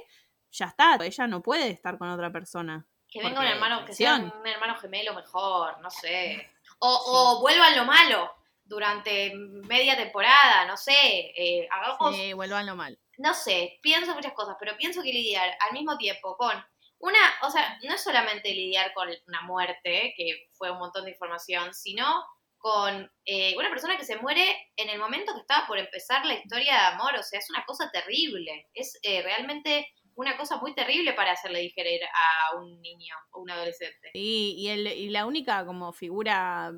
[0.51, 0.99] ya está.
[1.03, 2.87] Ella no puede estar con otra persona.
[3.09, 6.51] Que venga un hermano, que sea un hermano gemelo mejor, no sé.
[6.81, 8.31] O, o vuelvan lo malo
[8.65, 10.93] durante media temporada, no sé.
[11.37, 12.99] Eh, hagamos, Sí, vuelvan lo mal.
[13.19, 16.53] no sé, pienso muchas cosas, pero pienso que lidiar al mismo tiempo con
[16.99, 21.13] una, o sea, no es solamente lidiar con una muerte, que fue un montón de
[21.13, 22.25] información, sino
[22.59, 26.35] con eh, una persona que se muere en el momento que estaba por empezar la
[26.35, 30.75] historia de amor, o sea, es una cosa terrible, es eh, realmente una cosa muy
[30.75, 34.11] terrible para hacerle digerir a un niño o un adolescente.
[34.13, 36.73] Sí, y, el, y la única como figura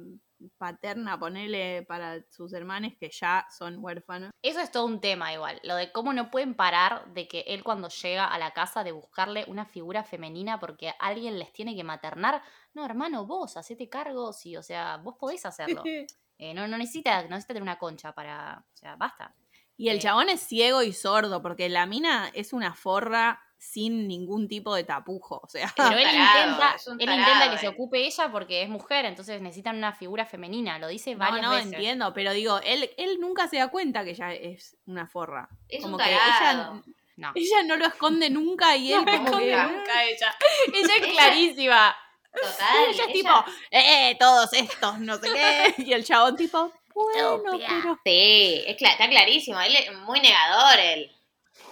[0.59, 4.31] paterna, ponerle para sus hermanos que ya son huérfanos.
[4.43, 7.63] Eso es todo un tema igual, lo de cómo no pueden parar de que él
[7.63, 11.85] cuando llega a la casa de buscarle una figura femenina porque alguien les tiene que
[11.85, 12.43] maternar.
[12.75, 15.83] No, hermano, vos, hacete cargo, sí, o sea, vos podés hacerlo.
[16.39, 19.33] Eh, no, no necesita, no necesita tener una concha para, o sea, basta.
[19.77, 20.01] Y el Eh.
[20.01, 24.83] chabón es ciego y sordo, porque la mina es una forra sin ningún tipo de
[24.85, 25.41] tapujo.
[25.45, 28.69] O sea, Pero él tarado, intenta, él tarado, intenta que se ocupe ella porque es
[28.69, 31.73] mujer, entonces necesitan una figura femenina, lo dice no, varias no, veces.
[31.73, 35.49] entiendo, pero digo, él, él nunca se da cuenta que ella es una forra.
[35.69, 36.73] Es como un que ella,
[37.17, 37.33] No.
[37.37, 39.57] ella no lo esconde nunca y él como que...
[39.57, 40.05] nunca.
[40.05, 40.35] ella.
[40.75, 41.97] Ella es Ella- clarísima.
[42.35, 42.77] Total.
[42.89, 45.75] Ella es ella- tipo, eh, todos estos, no sé qué.
[45.85, 47.99] Y el chabón tipo, bueno, pero...
[48.05, 51.13] Sí, es está clarísimo, él es muy negador él.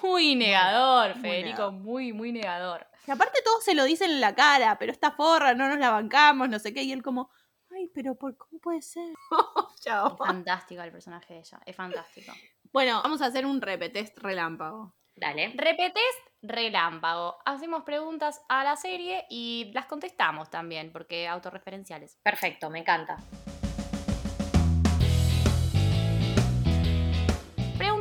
[0.03, 1.73] Muy negador, Muy Federico, negador.
[1.73, 2.87] muy, muy negador.
[3.07, 5.91] Y aparte todos se lo dicen en la cara, pero esta forra, no nos la
[5.91, 6.83] bancamos, no sé qué.
[6.83, 7.31] Y él como,
[7.71, 9.12] ay, pero ¿por cómo puede ser?
[9.81, 10.12] Chao.
[10.12, 12.33] Es fantástico el personaje de ella, es fantástico.
[12.73, 14.95] Bueno, vamos a hacer un repetest relámpago.
[15.16, 15.53] Dale.
[15.57, 16.03] Repetés
[16.41, 17.39] relámpago.
[17.45, 22.16] Hacemos preguntas a la serie y las contestamos también, porque autorreferenciales.
[22.23, 23.18] Perfecto, me encanta.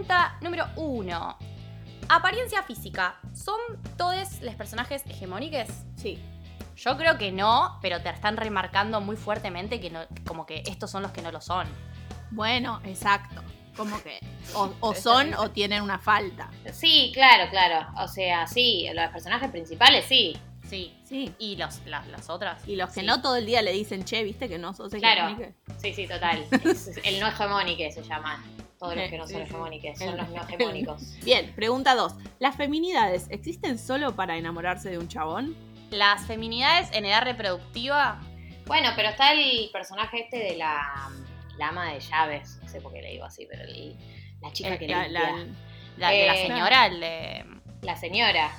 [0.09, 1.37] Pregunta número uno.
[2.09, 3.19] Apariencia física.
[3.31, 3.59] ¿Son
[3.95, 5.67] todos los personajes hegemónicos?
[5.97, 6.17] Sí.
[6.77, 10.89] Yo creo que no, pero te están remarcando muy fuertemente que no, como que estos
[10.89, 11.67] son los que no lo son.
[12.31, 13.43] Bueno, exacto.
[13.77, 14.19] Como que
[14.55, 16.49] o, o son o tienen una falta.
[16.73, 17.85] Sí, claro, claro.
[18.03, 20.35] O sea, sí, los personajes principales sí.
[20.67, 20.97] Sí.
[21.03, 21.35] Sí.
[21.37, 22.67] Y los, las, las otras.
[22.67, 23.05] Y los que Sí.
[23.05, 25.27] no todo el día le dicen, che, viste que no sos Claro.
[25.27, 25.53] hegemónica?".
[25.77, 26.47] Sí, sí, total.
[26.65, 28.41] Es el no hegemónico se llaman.
[28.79, 31.19] Todos los que no son hegemónicos son los no hegemónicos.
[31.23, 32.15] Bien, pregunta dos.
[32.39, 35.55] ¿Las feminidades existen solo para enamorarse de un chabón?
[35.91, 38.19] Las feminidades en edad reproductiva.
[38.65, 41.09] Bueno, pero está el personaje este de la,
[41.57, 42.59] la ama de llaves.
[42.61, 43.97] No sé por qué le digo así, pero el-
[44.41, 45.21] la chica Eh, que la, limpia.
[45.31, 45.45] la-
[45.97, 47.45] La, de la Eh, señora, el de-
[47.81, 48.51] La señora.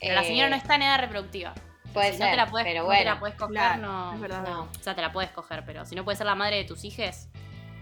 [0.00, 1.54] Pero la Eh, señora no está en edad reproductiva.
[1.92, 4.14] Puede si ser, no te la puedes, pero no te la puedes coger, Claro, no.
[4.14, 4.42] es verdad.
[4.48, 4.62] No.
[4.62, 6.84] O sea, te la puedes coger, pero si no puede ser la madre de tus
[6.84, 7.28] hijos,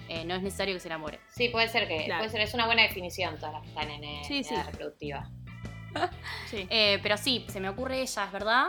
[0.09, 1.21] eh, no es necesario que se enamore.
[1.31, 2.05] Sí, puede ser que.
[2.05, 2.21] Claro.
[2.21, 4.55] Puede ser, es una buena definición todas las que están en, eh, Sí, en sí.
[4.55, 5.29] reproductiva.
[6.51, 6.67] Sí.
[6.69, 8.67] Eh, pero sí, se me ocurre ella, es verdad.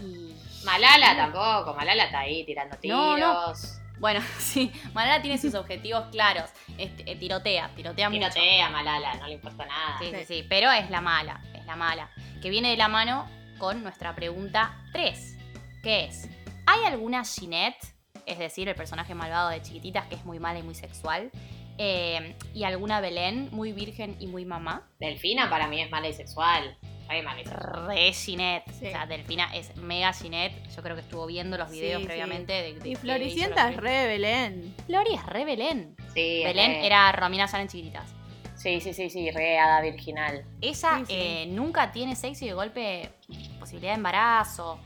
[0.00, 0.32] Y.
[0.64, 2.98] Malala tampoco, Malala está ahí tirando tiros.
[2.98, 3.52] No, no.
[3.98, 6.50] Bueno, sí, Malala tiene sus objetivos claros.
[6.78, 8.20] Este, eh, tirotea, tirotea mucho.
[8.30, 9.98] Tirotea, Malala, no le importa nada.
[9.98, 12.10] Sí, sí, sí, pero es la mala, es la mala.
[12.40, 15.36] Que viene de la mano con nuestra pregunta 3,
[15.82, 16.28] que es,
[16.66, 17.94] ¿hay alguna Ginette,
[18.26, 21.30] es decir, el personaje malvado de chiquititas que es muy mala y muy sexual,
[21.78, 24.88] eh, y alguna Belén, muy virgen y muy mamá?
[25.00, 26.76] Delfina para mí es mala y sexual.
[27.08, 27.86] Re mala y sexual.
[27.88, 28.86] Re Ginette, Sí.
[28.86, 32.06] o sea, Delfina es mega Ginette, yo creo que estuvo viendo los videos Sí, sí.
[32.06, 32.52] previamente.
[32.52, 34.74] De, de Y Floricienta es re Belén.
[34.86, 35.96] Flori es re Belén.
[36.14, 38.14] Sí, Belén re- era Romina Sala en chiquititas.
[38.54, 40.44] Sí, sí, sí, sí, re hada virginal.
[40.60, 41.12] Ella Sí, sí.
[41.14, 43.10] eh, nunca tiene sexo y de golpe
[43.58, 44.78] posibilidad de embarazo.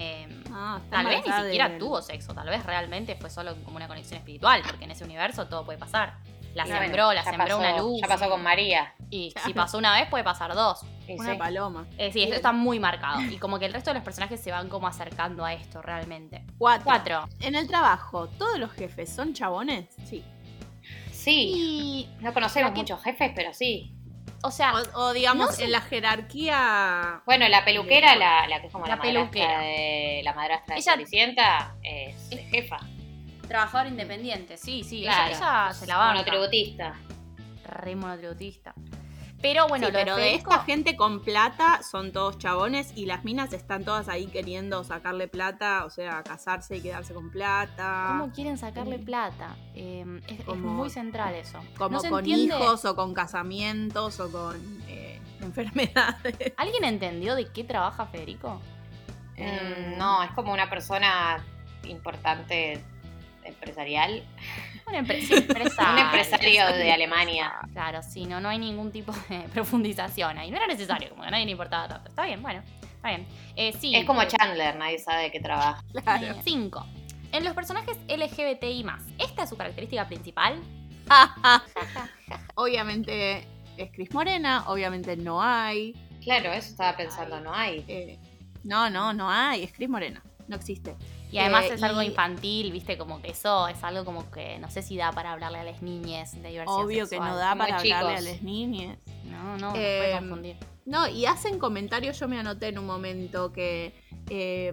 [0.00, 3.76] Eh, Ah, tal vez ni siquiera de- tuvo sexo, tal vez realmente fue solo como
[3.76, 6.14] una conexión espiritual, porque en ese universo todo puede pasar.
[6.54, 8.00] La Y sembró, la sembró pasó- una luz.
[8.02, 8.92] Ya pasó con María.
[9.08, 9.46] Y Claro.
[9.46, 10.80] si pasó una vez, puede pasar dos.
[11.06, 11.38] Sí, Una sí.
[11.38, 11.86] paloma.
[11.96, 13.20] Eh, sí, esto está muy marcado.
[13.22, 16.44] Y como que el resto de los personajes se van como acercando a esto realmente.
[16.58, 16.84] Cuatro.
[16.84, 17.28] Cuatro.
[17.40, 19.86] En el trabajo, ¿todos los jefes son chabones?
[20.06, 20.24] Sí.
[21.12, 22.08] Sí, Y.
[22.20, 23.94] no conocemos que- muchos jefes, pero sí.
[24.42, 25.64] O sea, O, o digamos, no sé.
[25.64, 27.22] en la jerarquía.
[27.26, 29.58] Bueno, la peluquera, la, la que es como La la, madrastra peluquera.
[29.60, 32.78] de la madrastra de Ella- Floricienta, es Es- jefa.
[33.48, 35.02] trabajador independiente, sí, sí.
[35.02, 35.36] ella- Claro.
[35.36, 36.12] Ella, se la banca.
[36.22, 36.94] Monotributista.
[37.64, 38.74] Re monotributista.
[39.42, 43.24] Pero bueno, Sí, lo pero de esta gente con plata son todos chabones y las
[43.24, 48.06] minas están todas ahí queriendo sacarle plata, o sea, casarse y quedarse con plata.
[48.18, 49.56] ¿Cómo quieren sacarle plata?
[49.74, 51.58] Eh, es, muy central eso.
[51.78, 56.52] Como no con entiende- hijos o con casamientos o con eh, enfermedades.
[56.58, 58.60] ¿Alguien entendió de qué trabaja Federico?
[59.36, 61.42] Eh, Mm, no, es como una persona
[61.84, 62.78] importante
[63.44, 64.22] empresarial.
[64.90, 65.92] Un, empre- sí, empresario.
[65.92, 67.52] Un empresario de Alemania.
[67.72, 70.50] Claro, sí, no, no hay ningún tipo de profundización ahí.
[70.50, 72.08] No era necesario, como que a nadie le importaba tanto.
[72.08, 73.26] Está bien, bueno, está bien.
[73.56, 75.82] Eh, sí, Es como eh, Chandler, nadie sabe de qué trabaja.
[76.02, 76.34] Claro.
[76.44, 76.86] Cinco.
[77.32, 78.84] En los personajes LGBTI+,
[79.18, 80.60] ¿esta es su característica principal?
[82.54, 85.94] obviamente es Cris Morena, obviamente no hay.
[86.22, 87.84] Claro, eso estaba pensando, no hay.
[87.88, 88.18] eh,
[88.64, 90.22] no, no, no hay, es Cris Morena.
[90.48, 90.94] No existe.
[91.32, 94.58] Y además Eh, es algo y- infantil, viste, como que eso es algo como que
[94.58, 97.54] no sé si da para hablarle a las niñas de diversidad Obvio que no da
[97.54, 98.98] Muy para hablarle a las niñas.
[99.24, 100.56] No, no, Eh, puede confundir.
[100.86, 103.94] No, y hacen comentarios, yo me anoté en un momento que,
[104.28, 104.72] eh,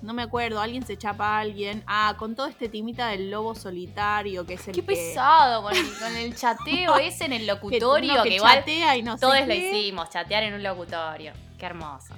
[0.00, 1.82] no me acuerdo, alguien se chapa a alguien.
[1.86, 4.86] Ah, con todo este timita del lobo solitario, que es el Qué que...
[4.86, 9.02] pesado con el, con el chateo ese en el locutorio, que, que igual chatea y
[9.02, 11.32] no sé todos lo hicimos, chatear en un locutorio.
[11.58, 12.14] Qué hermoso.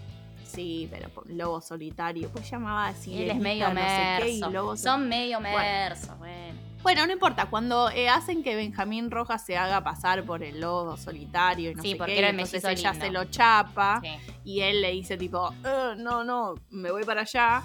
[0.52, 2.28] Sí, pero lobo solitario.
[2.30, 3.16] Pues llamaba así.
[3.22, 6.60] Él es medio no sé qué, y lobo Son medio mersos, bueno.
[6.82, 10.96] Bueno, no importa, cuando eh, hacen que Benjamín Rojas se haga pasar por el lobo
[10.96, 13.06] solitario y no Sí, sé porque qué, era el entonces ella lindo.
[13.06, 14.08] se lo chapa Sí.
[14.44, 17.62] y él le dice tipo, "Eh, no, no, me voy para allá.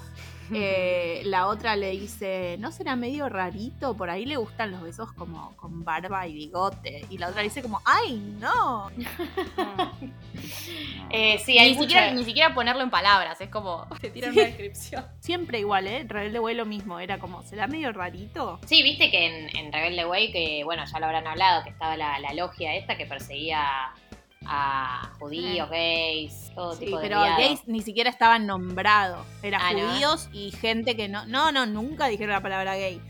[0.52, 3.96] Eh, la otra le dice, ¿no será medio rarito?
[3.96, 7.04] Por ahí le gustan los besos como con barba y bigote.
[7.10, 8.90] Y la otra dice como, ¡ay, no!
[11.10, 14.42] Eh, sí, hay ni, siquiera, ni siquiera ponerlo en palabras, es como te tiran una
[14.42, 15.06] descripción.
[15.20, 16.04] Siempre igual, ¿eh?
[16.06, 18.60] Rebelde Way lo mismo, era como, ¿será medio rarito?
[18.66, 21.96] Sí, viste que en, en Rebelde Way, que bueno, ya lo habrán hablado, que estaba
[21.96, 23.90] la, la logia esta que perseguía
[24.46, 29.26] a judíos, gays, todo Sí, tipo de pero gays ni siquiera estaban nombrados.
[29.42, 29.80] Era Ah, ¿no?
[29.90, 31.26] judíos y gente que no.
[31.26, 33.00] No, no, nunca dijeron la palabra gay.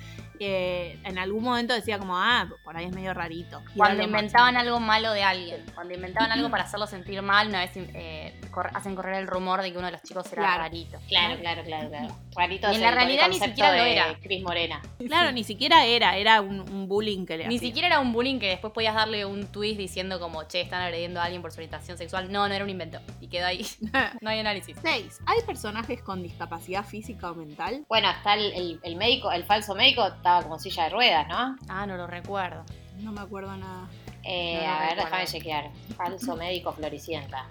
[0.41, 3.62] Eh, en algún momento decía como, ah, por ahí es medio rarito.
[3.76, 4.74] Cuando inventaban máximo.
[4.76, 8.70] algo malo de alguien, cuando inventaban algo para hacerlo sentir mal, una vez eh, cor-
[8.74, 10.62] hacen correr el rumor de que uno de los chicos era Claro.
[10.62, 10.99] rarito.
[11.09, 12.09] Claro, claro, claro, claro.
[12.36, 14.18] Rarito Y en la realidad ni siquiera lo era.
[14.20, 14.80] Cris Morena.
[15.09, 18.39] Claro, ni siquiera era, era un, un bullying que le Ni siquiera era un bullying
[18.39, 21.59] que después podías darle un twist diciendo como, che, están agrediendo a alguien por su
[21.59, 22.30] orientación sexual.
[22.30, 23.01] No, no era un invento.
[23.20, 23.64] Y quedó ahí.
[24.20, 24.76] No hay análisis.
[24.82, 25.18] Seis.
[25.26, 27.84] ¿Hay personajes con discapacidad física o mental?
[27.89, 31.57] Bueno, está el, el- el médico, el falso médico estaba como silla de ruedas, ¿no?
[31.68, 32.62] Ah, no lo recuerdo.
[32.99, 33.89] No me acuerdo nada.
[34.22, 35.70] Eh, No a ver, déjame chequear.
[35.97, 37.47] Falso médico Floricienta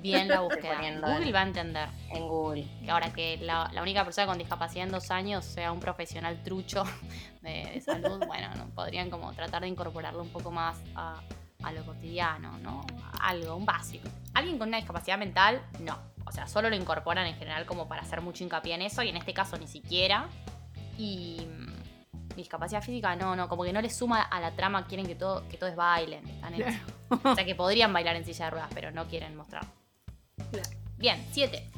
[0.00, 0.74] Bien la búsqueda.
[0.76, 0.88] Google
[1.28, 1.88] en- va a entender.
[2.10, 2.66] en Google.
[2.84, 6.42] Que ahora que la, la única persona con discapacidad en dos años sea un profesional
[6.42, 6.82] trucho
[7.42, 11.20] de, de salud, bueno, no, podrían como tratar de incorporarlo un poco más a,
[11.62, 12.84] a lo cotidiano, ¿no?
[13.20, 14.08] Algo, un básico.
[14.34, 15.96] Alguien con una discapacidad mental, no.
[16.26, 19.10] O sea, solo lo incorporan en general como para hacer mucho hincapié en eso y
[19.10, 20.26] en este caso ni siquiera.
[20.98, 21.46] Y
[22.36, 25.46] discapacidad física, no, no, como que no le suma a la trama, quieren que todo,
[25.48, 26.26] que todos bailen.
[26.28, 26.80] Están en eso.
[27.24, 29.64] O sea, que podrían bailar en silla de ruedas, pero no quieren mostrar.
[30.50, 30.68] Claro.
[30.96, 31.70] Bien, 7.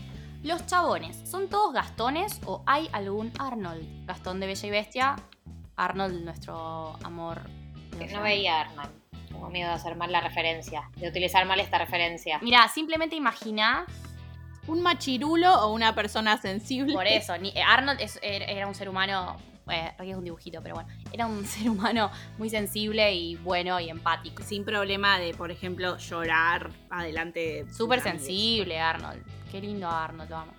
[0.42, 4.06] Los chabones, ¿son todos Gastones o hay algún Arnold?
[4.06, 5.16] Gastón de Bella y Bestia,
[5.76, 7.40] Arnold, nuestro amor.
[7.98, 8.90] Que no veía a Arnold.
[9.28, 12.38] Tengo miedo de hacer mal la referencia, de utilizar mal esta referencia.
[12.42, 13.84] Mira, simplemente imagina
[14.68, 16.92] Un machirulo o una persona sensible.
[16.92, 19.36] Por eso, ni- eh, Arnold es- era era un ser humano,
[19.70, 23.78] eh, Rocky es un dibujito, pero bueno, era un ser humano muy sensible y bueno
[23.80, 24.42] y empático.
[24.42, 27.64] Sin problema de, por ejemplo, llorar adelante.
[27.64, 29.22] de Súper sensible Arnold.
[29.50, 30.52] Qué lindo Arnold, lo amo.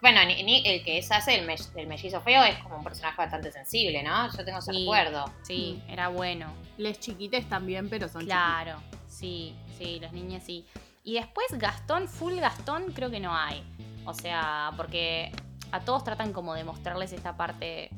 [0.00, 2.84] Bueno, ni, ni- el que es hace el, me- el mellizo feo es como un
[2.84, 4.30] personaje bastante sensible, ¿no?
[4.34, 4.78] Yo tengo ese Sí.
[4.80, 5.24] recuerdo.
[5.42, 6.50] Sí, era bueno.
[6.78, 8.76] Les chiquites también, pero son Claro,
[9.08, 10.64] sí, sí, los niños sí.
[11.04, 13.62] Y después Gastón, full Gastón, creo que no hay.
[14.06, 15.30] O sea, porque
[15.70, 17.90] a todos tratan como de mostrarles esta parte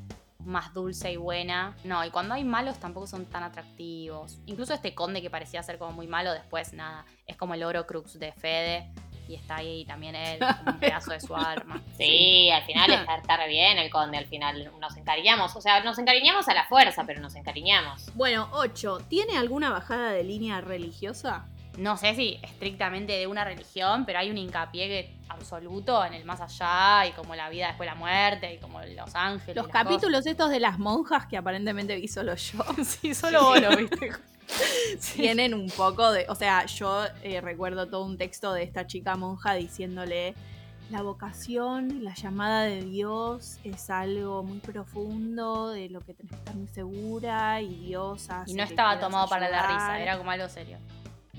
[0.45, 1.77] más dulce y buena.
[1.85, 4.39] No, y cuando hay malos tampoco son tan atractivos.
[4.47, 7.87] Incluso este conde que parecía ser como muy malo, después nada, es como el oro
[7.87, 8.91] crux de Fede.
[9.29, 11.81] Y está ahí también él, como un pedazo de su alma.
[11.97, 15.55] Sí, al final está, está re bien el conde, al final nos encariñamos.
[15.57, 18.15] O sea, nos encariñamos a la fuerza, pero nos encariñamos.
[18.15, 19.07] Bueno, 8.
[19.09, 21.47] ¿Tiene alguna bajada de línea religiosa?
[21.79, 26.25] No sé si estrictamente de una religión, pero hay un hincapié que- absoluto en el
[26.27, 29.57] más allá y como la vida después de la muerte y como los ángeles.
[29.57, 32.59] Los capítulos estos de las monjas que aparentemente vi solo yo.
[32.85, 34.11] Sí, solo vos lo viste.
[35.17, 36.27] tienen un poco de.
[36.29, 40.35] O sea, yo eh, recuerdo todo un texto de esta chica monja diciéndole.
[40.91, 46.37] La vocación, la llamada de Dios es algo muy profundo, de lo que tenés que
[46.37, 50.31] estar muy segura y Dios hace Y no estaba tomado para la risa, era como
[50.33, 50.77] algo serio.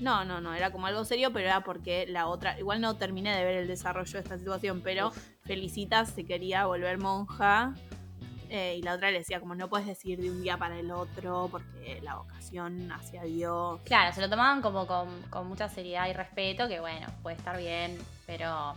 [0.00, 3.36] No, no, no, era como algo serio, pero era porque la otra, igual no terminé
[3.36, 7.74] de ver el desarrollo de esta situación, pero Felicitas se quería volver monja
[8.50, 10.90] eh, y la otra le decía como no puedes decir de un día para el
[10.90, 13.80] otro porque la vocación hacia Dios.
[13.84, 17.56] Claro, se lo tomaban como con, con mucha seriedad y respeto, que bueno, puede estar
[17.56, 18.74] bien, pero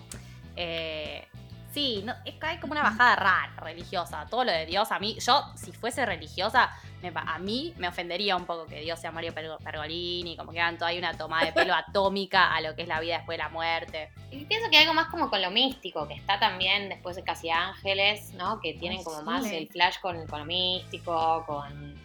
[0.55, 1.27] eh,
[1.71, 4.25] sí, no, es que hay como una bajada rara religiosa.
[4.29, 6.69] Todo lo de Dios, a mí, yo si fuese religiosa,
[7.01, 10.59] me a mí me ofendería un poco que Dios sea Mario Pergo- Pergolini, como que
[10.59, 13.43] hagan toda una toma de pelo atómica a lo que es la vida después de
[13.43, 14.09] la muerte.
[14.31, 17.23] Y pienso que hay algo más como con lo místico, que está también después de
[17.23, 18.59] Casi Ángeles, ¿no?
[18.61, 19.25] Que tienen Ay, como sí.
[19.25, 21.95] más el flash con, con lo místico, con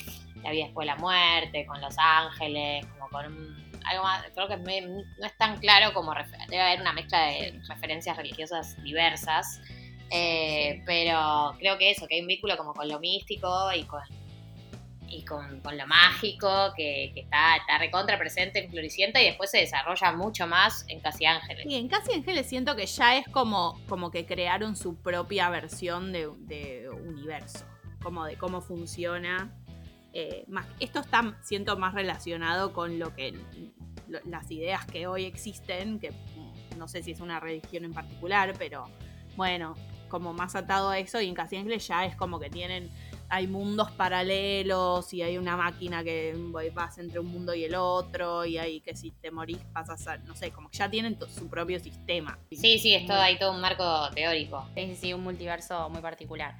[0.43, 4.47] la vida después de la muerte, con los ángeles, como con un- algo más, creo
[4.47, 8.81] que me- no es tan claro como refer- debe haber una mezcla de referencias religiosas
[8.83, 9.61] diversas,
[10.11, 14.03] eh, pero creo que eso, que hay un vínculo como con lo místico y con
[15.13, 20.13] y con, con lo mágico que, está, está recontra presente en y después se desarrolla
[20.13, 21.67] mucho más en Casi Ángeles.
[21.69, 26.13] Y en Casi Ángeles siento que ya es como, como que crearon su propia versión
[26.13, 27.67] de, universo,
[28.03, 29.53] como de cómo funciona.
[30.15, 33.35] eh, más, esto está, siento, más relacionado con lo que
[34.25, 36.13] las ideas que hoy existen, que
[36.79, 38.87] no sé si es una religión en particular, pero
[39.37, 39.75] bueno,
[40.09, 42.91] como más atado a eso, y en Casi Ángeles ya es como que tienen
[43.35, 46.35] hay mundos paralelos y hay una máquina que
[46.75, 50.19] vas entre un mundo y el otro y hay que si te morís pasas a,
[50.19, 52.39] no sé, como que ya tienen su propio sistema.
[52.51, 54.67] Sí, sí, es todo ahí todo un marco teórico.
[54.75, 56.55] Sí, sí, sí, un multiverso muy particular.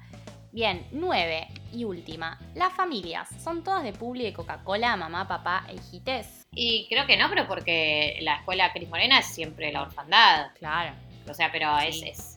[0.51, 2.39] Bien, nueve y última.
[2.55, 3.29] Las familias.
[3.43, 6.47] ¿Son todas de Publi de Coca-Cola, mamá, papá e hijites?
[6.53, 10.47] Y creo que no, pero porque la escuela Cris Morena es siempre la orfandad.
[10.57, 10.95] Claro.
[11.29, 11.87] O sea, pero Sí.
[11.87, 12.32] es, es-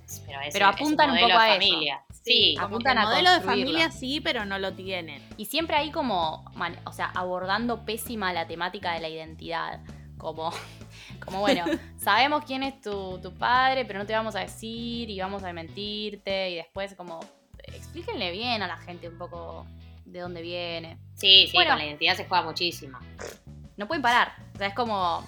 [0.53, 1.71] pero apuntan un poco a eso.
[2.23, 5.23] Sí, apuntan a modelo de familia sí, pero no lo tienen.
[5.37, 9.81] Y siempre ahí como, man- o sea, abordando pésima la temática de la identidad.
[10.19, 10.51] Como,
[11.25, 11.65] como bueno,
[11.99, 15.53] sabemos quién es tu, tu padre, pero no te vamos a decir y vamos a
[15.53, 16.51] mentirte.
[16.51, 17.21] Y después como,
[17.63, 19.67] explíquenle bien a la gente un poco
[20.05, 20.99] de dónde viene.
[21.15, 21.71] sí, sí, Bueno.
[21.73, 22.99] con la identidad se juega muchísimo.
[23.77, 24.35] no pueden parar.
[24.55, 25.23] O sea, es como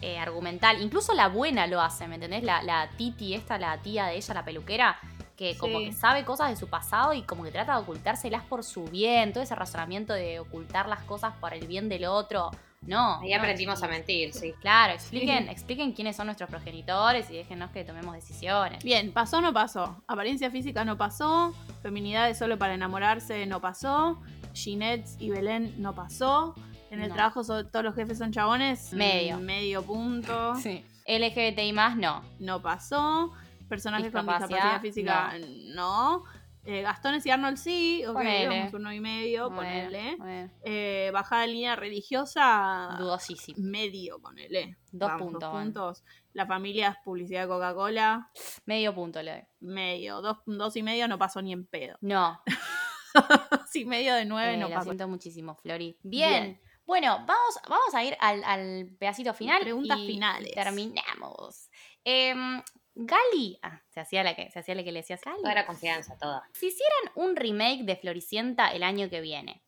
[0.00, 0.80] eh, argumental.
[0.82, 2.42] Incluso la buena lo hace, ¿me entendés?
[2.42, 4.98] La, la Titi, esta, la tía de ella, la peluquera,
[5.36, 5.86] que como Sí.
[5.86, 9.32] que sabe cosas de su pasado y como que trata de ocultárselas por su bien.
[9.32, 12.50] Todo ese razonamiento de ocultar las cosas por el bien del otro.
[12.82, 13.20] No.
[13.20, 14.54] Ahí no, aprendimos a mentir, sí.
[14.60, 18.82] Claro, expliquen, expliquen quiénes son nuestros progenitores y déjenos que tomemos decisiones.
[18.82, 20.02] Bien, pasó o no pasó.
[20.06, 21.54] Apariencia física no pasó.
[21.82, 24.18] Feminidad es solo para enamorarse no pasó.
[24.54, 26.54] Ginette y Belén no pasó.
[26.90, 27.14] En el No.
[27.14, 28.92] trabajo so- todos los jefes son chabones.
[28.92, 29.38] Medio.
[29.38, 30.54] Medio punto.
[30.56, 30.84] Sí.
[31.06, 32.22] LGBTI más, no.
[32.38, 33.32] No pasó.
[33.68, 35.32] Personajes con Discapacidad, física
[35.74, 36.24] no.
[36.64, 38.04] Eh, Gastones y Arnold sí.
[38.06, 38.16] Ok,
[38.48, 40.16] vamos uno y medio, Bueno, ponele.
[40.16, 42.96] bueno, Eh, bajada de línea religiosa.
[42.98, 43.56] Dudosísimo.
[43.60, 44.76] Medio, ponele.
[44.92, 45.64] Dos Vamos, puntos, Dos van.
[45.64, 46.04] puntos.
[46.34, 48.30] La familia es publicidad de Coca-Cola.
[48.66, 49.42] Medio punto le doy.
[49.60, 50.20] Medio.
[50.20, 51.96] Dos, dos y medio no pasó ni en pedo.
[52.02, 52.42] No,
[53.74, 54.84] y medio de nueve Eh, no lo pasó.
[54.84, 55.96] siento muchísimo, Flori.
[56.02, 56.42] Bien.
[56.42, 56.60] Bien.
[56.90, 59.60] Bueno, vamos, vamos a ir al, al pedacito final.
[59.62, 60.50] Preguntas y finales.
[60.52, 61.70] Terminamos.
[62.02, 62.60] Em,
[62.96, 63.58] Gali.
[63.62, 65.40] Ah, se hacía la que, se hacía la que le decías Gali.
[65.40, 66.42] Toda la confianza, toda.
[66.52, 69.62] Si hicieran un remake de Floricienta el año que viene,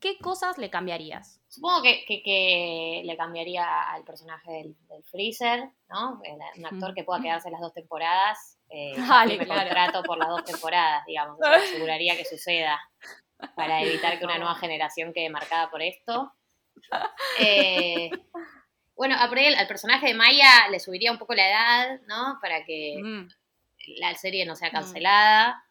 [0.00, 1.40] ¿qué cosas le cambiarías?
[1.48, 6.20] Supongo que, que- que le cambiaría al personaje del, del Freezer, ¿no?
[6.56, 8.56] Un actor que pueda quedarse las dos temporadas.
[8.70, 8.92] Eh,
[9.26, 9.62] Dale, me claro.
[9.62, 11.38] contrato por las dos temporadas, digamos.
[11.40, 12.78] Eso aseguraría que suceda
[13.56, 16.32] para evitar que una nueva generación quede marcada por esto.
[17.40, 18.10] Eh,
[18.96, 22.38] bueno, a por ahí al personaje de Maya le subiría un poco la edad, ¿no?
[22.42, 23.28] Para que Mm,
[24.00, 25.64] la serie no sea cancelada.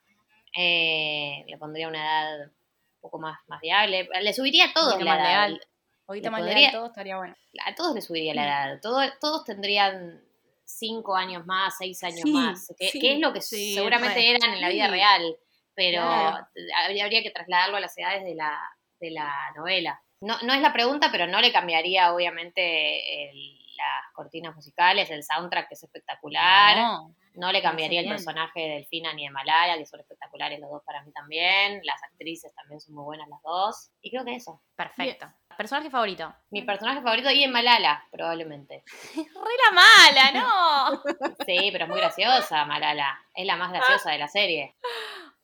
[0.55, 4.07] Eh, le pondría una edad un poco más, más viable.
[4.21, 5.23] Le subiría a todos la edad.
[5.49, 5.61] legal.
[6.07, 7.35] Ahorita Le más podría- legal todo estaría bueno.
[7.65, 8.45] A todos les subiría la Mm.
[8.45, 8.79] edad.
[8.81, 10.23] Todo- todos tendrían
[10.63, 12.73] cinco años más, seis años Sí, más.
[12.77, 15.35] Que, sí, que es lo que sí, seguramente eran en la vida real.
[15.75, 16.47] Pero Claro.
[16.77, 18.57] habría, habría que trasladarlo a las edades de la,
[18.99, 20.01] de la novela.
[20.21, 25.23] No, no es la pregunta, pero no le cambiaría, obviamente, el- las cortinas musicales, el
[25.23, 26.75] soundtrack que es espectacular.
[26.77, 30.71] No, No, le cambiaría el personaje de Delfina ni de Malaya, que son espectaculares los
[30.71, 31.79] dos para mí también.
[31.83, 33.91] Las actrices también son muy buenas las dos.
[34.01, 34.59] Y creo que eso.
[34.75, 35.31] perfecto.
[35.55, 36.33] ¿Personaje favorito?
[36.49, 38.83] Mi personaje favorito y en Malala, probablemente.
[39.15, 41.03] ¡Re la mala, no!
[41.45, 43.19] Sí, pero es muy graciosa, Malala.
[43.35, 44.75] Es la más graciosa de la serie.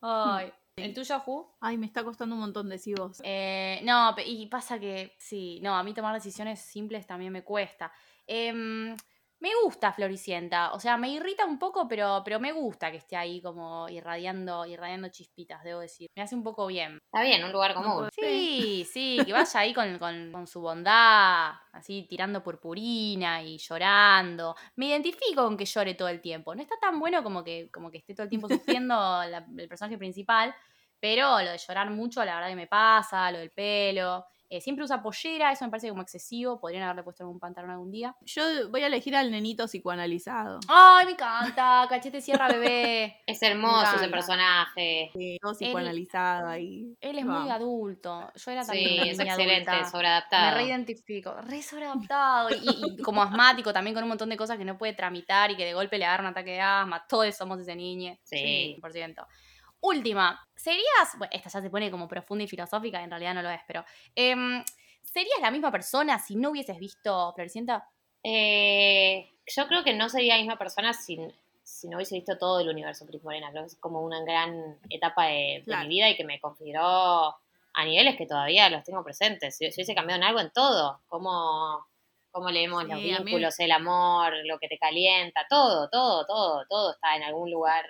[0.02, 0.52] Ay.
[0.76, 1.48] ¿El tuyo, Ju?
[1.60, 3.22] Ay, me está costando un montón decir vos.
[3.24, 7.92] Eh, no, y pasa que sí, no, a mí tomar decisiones simples también me cuesta.
[8.26, 8.96] Em,
[9.44, 13.18] me gusta Floricienta, o sea, me irrita un poco, pero, pero me gusta que esté
[13.18, 16.08] ahí como irradiando, irradiando chispitas, debo decir.
[16.16, 16.98] Me hace un poco bien.
[17.06, 18.08] Está bien, un lugar común.
[18.14, 24.56] Sí, sí, que vaya ahí con, con- con su bondad, así tirando purpurina y llorando.
[24.78, 26.56] Me identifico con que llore todo el tiempo.
[26.56, 28.48] No está tan bueno como que, como que esté todo el tiempo
[28.82, 30.56] sufriendo la- el personaje principal,
[31.00, 34.26] pero lo de llorar mucho, la verdad que me pasa, lo del pelo.
[34.56, 36.60] Eh, siempre usa pollera, eso me parece como excesivo.
[36.60, 38.16] Podrían haberle puesto algún pantalón algún día.
[38.22, 40.60] Yo voy a elegir al nenito psicoanalizado.
[40.68, 41.88] ¡Ay, me encanta!
[41.90, 43.18] Cachete Sierra Bebé.
[43.26, 45.10] Es hermoso ese personaje.
[45.16, 46.96] Sí, todo psicoanalizado ahí.
[47.02, 48.32] Él es muy adulto.
[48.36, 49.86] Yo era Sí, también una es excelente, adulta.
[49.86, 50.56] Me sobreadaptado.
[50.58, 54.66] reidentifico, re sobreadaptado y, y- y como asmático también con un montón de cosas que
[54.66, 57.04] no puede tramitar y que de golpe le agarra un ataque de asma.
[57.10, 58.16] Todos somos ese niño.
[58.24, 58.78] Sí.
[58.80, 59.26] 100%.
[59.84, 63.50] Última, ¿serías, bueno, esta ya se pone como profunda y filosófica, en realidad no lo
[63.50, 63.84] es, pero
[64.16, 64.64] em,
[65.02, 67.90] ¿serías la misma persona si no hubieses visto Floricienta?
[68.24, 71.20] Eh, yo creo que no sería la misma persona si,
[71.64, 73.52] si no hubiese visto todo el universo Pris Morena.
[73.52, 77.36] Creo que es como una gran etapa de, mi vida y que me configuró
[77.74, 79.58] a niveles que todavía los tengo presentes.
[79.58, 81.86] Si, si hubiese cambiado en algo en todo, cómo,
[82.32, 86.94] cómo leemos los mí- vínculos, el amor, lo que te calienta, todo, todo, todo, todo
[86.94, 87.84] está en algún lugar,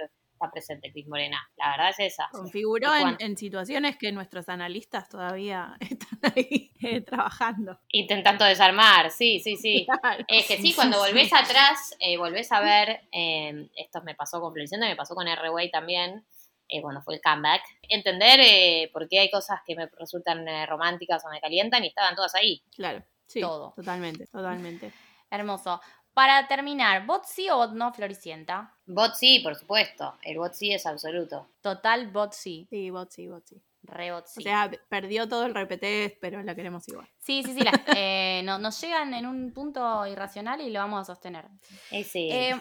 [0.43, 1.39] está presente Cris Morena.
[1.57, 2.27] La verdad es esa.
[2.31, 7.79] Configuró ¿Y en, en situaciones que nuestros analistas todavía están ahí eh, trabajando.
[7.89, 9.87] Intentando desarmar, sí, sí, sí.
[10.03, 10.25] Claro.
[10.27, 14.51] Es que sí, cuando volvés atrás, eh, volvés a ver, eh, esto me pasó con
[14.51, 16.25] Floricienta, me pasó con R-Way también,
[16.67, 20.65] eh, cuando fue el comeback, entender eh, por qué hay cosas que me resultan eh,
[20.65, 22.63] románticas o me calientan y estaban todas ahí.
[22.75, 23.73] Claro, sí, Todo.
[23.75, 24.91] totalmente, totalmente.
[25.29, 25.79] Hermoso.
[26.13, 28.75] Para terminar, ¿bot sí o bot no Floricienta?
[28.85, 31.47] Bot sí, por supuesto, el bot sí es absoluto.
[31.61, 33.61] Total bot sí, Sí, bot sí, bot sí.
[33.83, 34.41] re bot sí.
[34.41, 37.09] O sea, perdió todo el repetés, pero la queremos igual.
[37.19, 37.59] sí, sí, sí,
[37.97, 41.45] eh, no- nos llegan en un punto irracional y lo vamos a sostener.
[41.91, 42.29] Eh, sí.
[42.31, 42.55] Eh,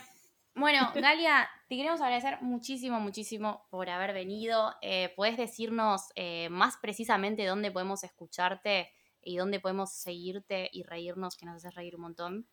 [0.54, 4.74] bueno, Galia, te queremos agradecer muchísimo, muchísimo por haber venido.
[4.82, 8.90] Eh, ¿Puedes decirnos eh, más precisamente dónde podemos escucharte
[9.22, 12.48] y dónde podemos seguirte y reírnos, que nos haces reír un montón?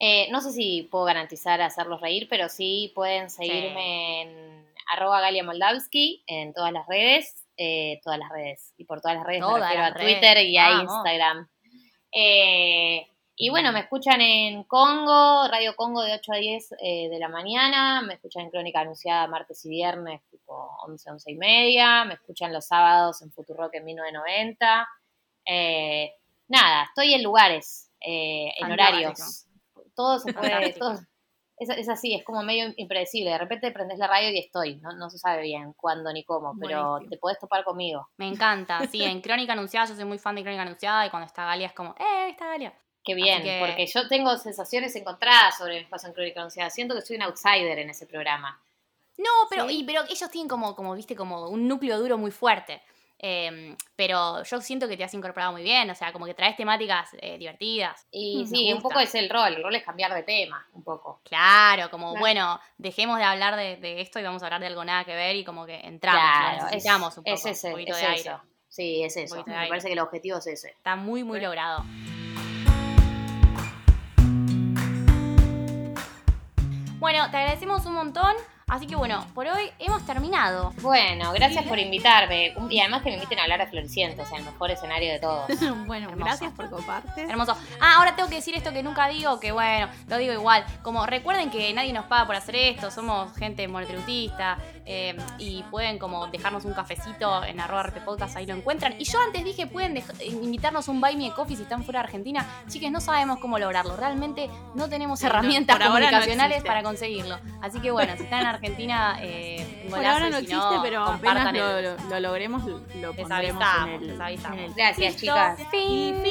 [0.00, 5.44] Eh, no sé si puedo garantizar hacerlos reír, pero sí pueden seguirme en arroba Galia
[5.44, 9.46] Moldavsky en todas las redes, eh, todas las redes, y por todas las redes me
[9.46, 10.80] Todas refiero a Twitter redes, y a.
[10.80, 11.48] Instagram.
[12.12, 13.06] Eh,
[13.42, 17.28] y bueno, me escuchan en Congo, Radio Congo de 8 a 10 eh, de la
[17.28, 22.14] mañana, me escuchan en Crónica Anunciada martes y viernes, tipo 11, 11 y media, me
[22.14, 24.88] escuchan los sábados en Futurock en 1990.
[25.46, 26.12] Eh,
[26.48, 29.46] nada, estoy en lugares, eh, en horarios.
[30.00, 30.98] Todo se puede, todo-
[31.58, 33.30] es, es así, es como medio impredecible.
[33.32, 36.54] De repente prendes la radio y estoy, no, no se sabe bien cuándo ni cómo,
[36.58, 37.10] pero Buenísimo.
[37.10, 38.08] te podés topar conmigo.
[38.16, 41.26] Me encanta, sí, en Crónica Anunciada, yo soy muy fan de Crónica Anunciada y cuando
[41.26, 42.72] está Galia es como, ¡eh, está Galia!
[43.04, 46.70] Qué bien, que- porque yo tengo sensaciones encontradas sobre mi espacio en Crónica Anunciada.
[46.70, 48.58] Siento que soy un outsider en ese programa.
[49.18, 49.80] No, pero, Sí.
[49.80, 52.80] y, pero ellos tienen como, como, viste, como un núcleo duro muy fuerte.
[53.22, 56.56] Em, pero yo siento que te has incorporado muy bien, o sea, como que traes
[56.56, 58.06] temáticas eh, divertidas.
[58.10, 60.82] Y Mm, sí, un poco es el rol, el rol es cambiar de tema, un
[60.82, 61.20] poco.
[61.24, 62.20] Claro, como Claro.
[62.20, 65.14] bueno, dejemos de hablar de, de esto y vamos a hablar de algo nada que
[65.14, 68.00] ver y como que entramos, claro, es, necesitamos un poco, es ese, un poquito es
[68.00, 68.20] de aire.
[68.20, 68.40] eso.
[68.70, 69.44] Sí, es eso.
[69.46, 70.68] Me parece que el objetivo es ese.
[70.70, 71.44] Está muy, muy Sí.
[71.44, 71.84] logrado.
[76.98, 78.34] Bueno, te agradecemos un montón.
[78.70, 80.72] Así que bueno, por hoy hemos terminado.
[80.80, 82.54] Bueno, gracias por invitarme.
[82.70, 85.18] Y además que me inviten a hablar de Floricienta, o sea, el mejor escenario de
[85.18, 85.46] todos.
[85.86, 86.24] bueno, Hermoso.
[86.24, 87.22] gracias por coparte.
[87.24, 87.56] Hermoso.
[87.80, 90.64] Ah, ahora tengo que decir esto que nunca digo, que bueno, lo digo igual.
[90.82, 94.56] Como recuerden que nadie nos paga por hacer esto, somos gente monotributista
[94.86, 98.94] eh, y pueden como dejarnos un cafecito en arroba RP podcast, ahí lo encuentran.
[99.00, 102.04] Y yo antes dije, pueden dej- invitarnos un Buy Me Coffee si están fuera de
[102.04, 102.46] Argentina.
[102.68, 103.96] Chiques, no sabemos cómo lograrlo.
[103.96, 107.36] Realmente no tenemos herramientas no comunicacionales para conseguirlo.
[107.60, 111.54] Así que bueno, si están en Argentina, Argentina, eh, golazo, ahora no existe, pero apenas
[111.54, 111.80] lo,
[112.10, 113.64] lo, logremos, lo pondremos
[114.76, 115.58] Gracias, chicas.
[115.70, 116.22] Fin,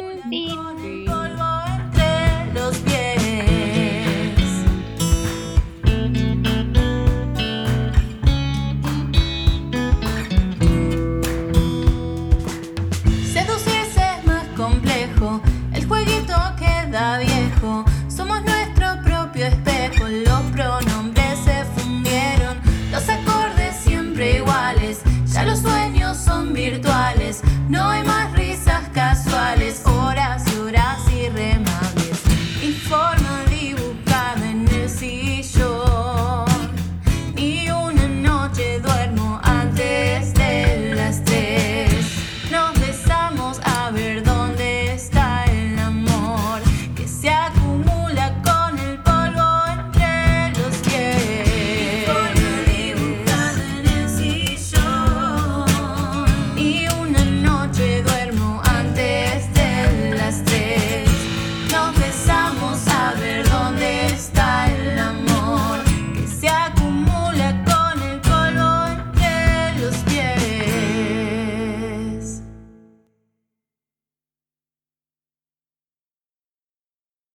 [13.97, 15.41] es más complejo,
[15.73, 16.19] el jueguito.